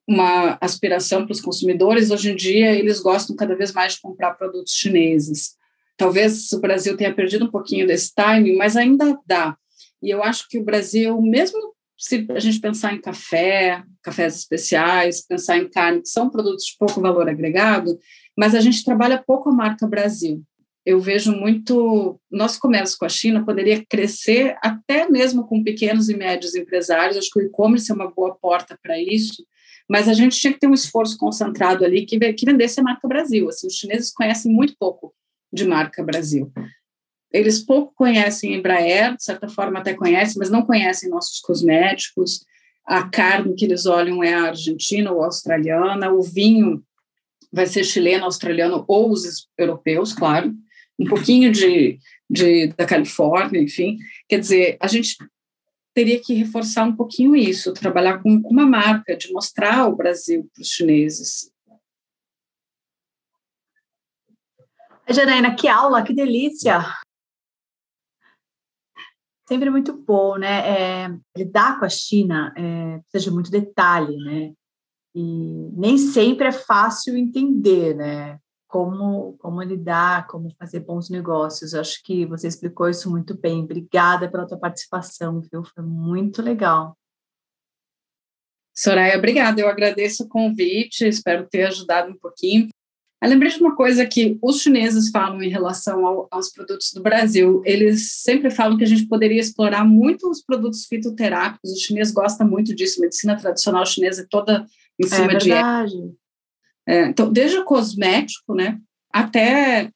uma 0.07 0.55
aspiração 0.61 1.25
para 1.25 1.33
os 1.33 1.41
consumidores, 1.41 2.11
hoje 2.11 2.31
em 2.31 2.35
dia 2.35 2.71
eles 2.73 2.99
gostam 2.99 3.35
cada 3.35 3.55
vez 3.55 3.73
mais 3.73 3.93
de 3.93 4.01
comprar 4.01 4.35
produtos 4.35 4.73
chineses. 4.73 5.55
Talvez 5.97 6.51
o 6.51 6.59
Brasil 6.59 6.95
tenha 6.95 7.13
perdido 7.13 7.45
um 7.45 7.51
pouquinho 7.51 7.87
desse 7.87 8.13
timing, 8.13 8.55
mas 8.55 8.77
ainda 8.77 9.17
dá. 9.25 9.57
E 10.03 10.11
eu 10.11 10.21
acho 10.21 10.47
que 10.47 10.59
o 10.59 10.63
Brasil, 10.63 11.19
mesmo 11.21 11.73
se 11.97 12.25
a 12.29 12.39
gente 12.39 12.59
pensar 12.59 12.93
em 12.93 13.01
café, 13.01 13.81
cafés 14.03 14.35
especiais, 14.35 15.25
pensar 15.25 15.57
em 15.57 15.69
carne, 15.69 16.01
que 16.01 16.09
são 16.09 16.29
produtos 16.29 16.65
de 16.65 16.75
pouco 16.77 17.01
valor 17.01 17.27
agregado, 17.27 17.97
mas 18.35 18.53
a 18.53 18.59
gente 18.59 18.83
trabalha 18.83 19.23
pouco 19.25 19.49
a 19.49 19.53
marca 19.53 19.87
Brasil. 19.87 20.43
Eu 20.85 20.99
vejo 20.99 21.31
muito, 21.31 22.19
nosso 22.29 22.59
comércio 22.59 22.97
com 22.97 23.05
a 23.05 23.09
China 23.09 23.43
poderia 23.43 23.83
crescer 23.89 24.55
até 24.61 25.09
mesmo 25.09 25.47
com 25.47 25.63
pequenos 25.63 26.09
e 26.09 26.15
médios 26.15 26.53
empresários, 26.53 27.17
acho 27.17 27.31
que 27.31 27.39
o 27.39 27.43
e-commerce 27.43 27.91
é 27.91 27.95
uma 27.95 28.11
boa 28.11 28.35
porta 28.35 28.77
para 28.83 29.01
isso, 29.01 29.43
mas 29.89 30.07
a 30.07 30.13
gente 30.13 30.39
tinha 30.39 30.53
que 30.53 30.59
ter 30.59 30.67
um 30.67 30.73
esforço 30.73 31.17
concentrado 31.17 31.83
ali 31.83 32.05
que, 32.05 32.19
que 32.33 32.45
vendesse 32.45 32.79
a 32.79 32.83
marca 32.83 33.07
Brasil. 33.07 33.49
Assim, 33.49 33.67
os 33.67 33.75
chineses 33.75 34.11
conhecem 34.11 34.51
muito 34.51 34.75
pouco 34.77 35.13
de 35.51 35.65
marca 35.65 36.03
Brasil. 36.03 36.51
Eles 37.31 37.59
pouco 37.59 37.93
conhecem 37.95 38.53
Embraer, 38.53 39.15
de 39.15 39.23
certa 39.23 39.47
forma 39.47 39.79
até 39.79 39.93
conhecem, 39.93 40.35
mas 40.37 40.49
não 40.49 40.65
conhecem 40.65 41.09
nossos 41.09 41.39
cosméticos. 41.39 42.45
A 42.85 43.09
carne 43.09 43.55
que 43.55 43.65
eles 43.65 43.85
olham 43.85 44.23
é 44.23 44.33
a 44.33 44.45
argentina 44.45 45.11
ou 45.11 45.23
australiana, 45.23 46.11
o 46.11 46.21
vinho 46.21 46.83
vai 47.55 47.65
ser 47.65 47.85
chileno, 47.85 48.25
australiano 48.25 48.83
ou 48.85 49.11
os 49.11 49.47
europeus, 49.57 50.11
claro, 50.11 50.53
um 50.99 51.05
pouquinho 51.05 51.51
de, 51.51 51.97
de 52.29 52.67
da 52.67 52.85
Califórnia, 52.85 53.61
enfim. 53.61 53.97
Quer 54.27 54.39
dizer, 54.39 54.77
a 54.81 54.87
gente 54.87 55.15
teria 55.93 56.19
que 56.21 56.33
reforçar 56.33 56.83
um 56.83 56.95
pouquinho 56.95 57.33
isso, 57.33 57.73
trabalhar 57.73 58.21
com, 58.21 58.41
com 58.41 58.49
uma 58.49 58.65
marca, 58.65 59.15
de 59.15 59.31
mostrar 59.31 59.87
o 59.87 59.95
Brasil 59.95 60.49
para 60.53 60.61
os 60.61 60.67
chineses. 60.67 61.49
Janaína, 65.09 65.55
que 65.55 65.69
aula, 65.69 66.03
que 66.03 66.13
delícia! 66.13 66.79
Sempre 69.47 69.69
muito 69.69 69.93
bom, 69.93 70.37
né? 70.37 71.05
É, 71.05 71.17
lidar 71.37 71.79
com 71.79 71.85
a 71.85 71.89
China 71.89 72.53
é, 72.57 72.99
precisa 72.99 73.29
de 73.29 73.31
muito 73.31 73.51
detalhe, 73.51 74.17
né? 74.17 74.53
E 75.15 75.71
nem 75.73 75.97
sempre 75.97 76.47
é 76.47 76.51
fácil 76.51 77.15
entender, 77.15 77.95
né? 77.95 78.37
Como, 78.67 79.37
como 79.39 79.61
lidar, 79.61 80.27
como 80.27 80.53
fazer 80.59 80.81
bons 80.81 81.09
negócios. 81.09 81.73
Acho 81.73 82.03
que 82.03 82.25
você 82.25 82.49
explicou 82.49 82.89
isso 82.89 83.09
muito 83.09 83.33
bem. 83.33 83.63
Obrigada 83.63 84.29
pela 84.29 84.45
tua 84.45 84.59
participação, 84.59 85.41
viu? 85.49 85.63
Foi 85.63 85.83
muito 85.83 86.41
legal. 86.41 86.97
Soraya, 88.75 89.17
obrigada. 89.17 89.61
Eu 89.61 89.69
agradeço 89.69 90.23
o 90.23 90.27
convite, 90.27 91.07
espero 91.07 91.47
ter 91.47 91.63
ajudado 91.63 92.11
um 92.11 92.17
pouquinho. 92.17 92.67
Eu 93.23 93.29
lembrei 93.29 93.49
de 93.49 93.59
uma 93.59 93.75
coisa 93.75 94.05
que 94.05 94.37
os 94.41 94.61
chineses 94.61 95.09
falam 95.09 95.41
em 95.41 95.49
relação 95.49 96.05
ao, 96.05 96.27
aos 96.29 96.51
produtos 96.51 96.91
do 96.93 97.01
Brasil. 97.01 97.61
Eles 97.65 98.11
sempre 98.21 98.51
falam 98.51 98.77
que 98.77 98.83
a 98.83 98.87
gente 98.87 99.07
poderia 99.07 99.39
explorar 99.39 99.85
muito 99.85 100.29
os 100.29 100.43
produtos 100.43 100.85
fitoterápicos. 100.85 101.71
Os 101.71 101.79
chineses 101.79 102.13
gostam 102.13 102.47
muito 102.47 102.75
disso. 102.75 102.99
A 102.99 103.03
medicina 103.03 103.37
tradicional 103.37 103.85
chinesa 103.85 104.23
é 104.23 104.27
toda 104.29 104.65
em 104.99 105.05
é 105.05 105.09
cima 105.09 105.33
é 105.33 105.37
de. 105.37 105.51
É, 106.87 107.05
então, 107.07 107.31
desde 107.31 107.57
o 107.57 107.65
cosmético, 107.65 108.53
né, 108.53 108.79
até, 109.11 109.89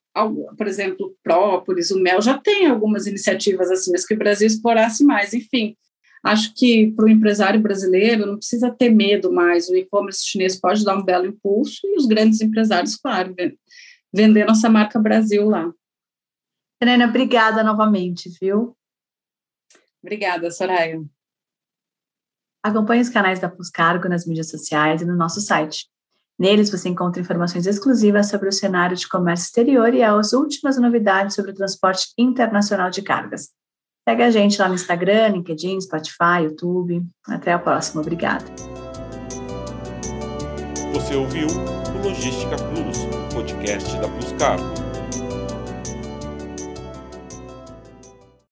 por 0.56 0.66
exemplo, 0.66 1.16
própolis, 1.22 1.90
o 1.90 2.00
mel, 2.00 2.20
já 2.20 2.36
tem 2.36 2.66
algumas 2.66 3.06
iniciativas 3.06 3.70
assim, 3.70 3.92
mas 3.92 4.04
que 4.04 4.14
o 4.14 4.18
Brasil 4.18 4.46
explorasse 4.46 5.04
mais. 5.04 5.32
Enfim, 5.32 5.76
Acho 6.22 6.54
que 6.54 6.92
para 6.92 7.06
o 7.06 7.08
empresário 7.08 7.60
brasileiro 7.60 8.26
não 8.26 8.36
precisa 8.36 8.70
ter 8.70 8.90
medo 8.90 9.32
mais. 9.32 9.68
O 9.68 9.76
e-commerce 9.76 10.26
chinês 10.26 10.54
pode 10.54 10.84
dar 10.84 10.96
um 10.96 11.02
belo 11.02 11.26
impulso 11.26 11.80
e 11.84 11.96
os 11.96 12.06
grandes 12.06 12.40
empresários, 12.40 12.96
claro, 12.96 13.34
vender 14.12 14.44
nossa 14.44 14.68
marca 14.68 14.98
Brasil 14.98 15.48
lá. 15.48 15.72
Helena, 16.80 17.06
obrigada 17.06 17.62
novamente, 17.62 18.30
viu? 18.40 18.76
Obrigada, 20.02 20.50
Soraya. 20.50 21.02
Acompanhe 22.62 23.00
os 23.00 23.08
canais 23.08 23.40
da 23.40 23.48
Plus 23.48 23.70
Cargo 23.70 24.08
nas 24.08 24.26
mídias 24.26 24.50
sociais 24.50 25.00
e 25.00 25.06
no 25.06 25.16
nosso 25.16 25.40
site. 25.40 25.86
Neles 26.38 26.70
você 26.70 26.88
encontra 26.88 27.20
informações 27.20 27.66
exclusivas 27.66 28.28
sobre 28.28 28.48
o 28.48 28.52
cenário 28.52 28.96
de 28.96 29.08
comércio 29.08 29.44
exterior 29.44 29.92
e 29.94 30.02
as 30.02 30.32
últimas 30.32 30.78
novidades 30.78 31.34
sobre 31.34 31.50
o 31.50 31.54
transporte 31.54 32.08
internacional 32.16 32.90
de 32.90 33.02
cargas. 33.02 33.50
Segue 34.08 34.22
a 34.22 34.30
gente 34.30 34.60
lá 34.60 34.68
no 34.68 34.74
Instagram, 34.74 35.28
LinkedIn, 35.28 35.80
Spotify, 35.80 36.44
YouTube. 36.44 37.02
Até 37.28 37.52
a 37.52 37.58
próxima. 37.58 38.00
Obrigada. 38.00 38.44
Você 40.94 41.14
ouviu 41.14 41.46
o 41.48 42.02
Logística 42.02 42.56
Plus, 42.56 42.98
podcast 43.34 43.94
da 44.00 44.08
Plus 44.08 44.32
Cargo. 44.32 44.79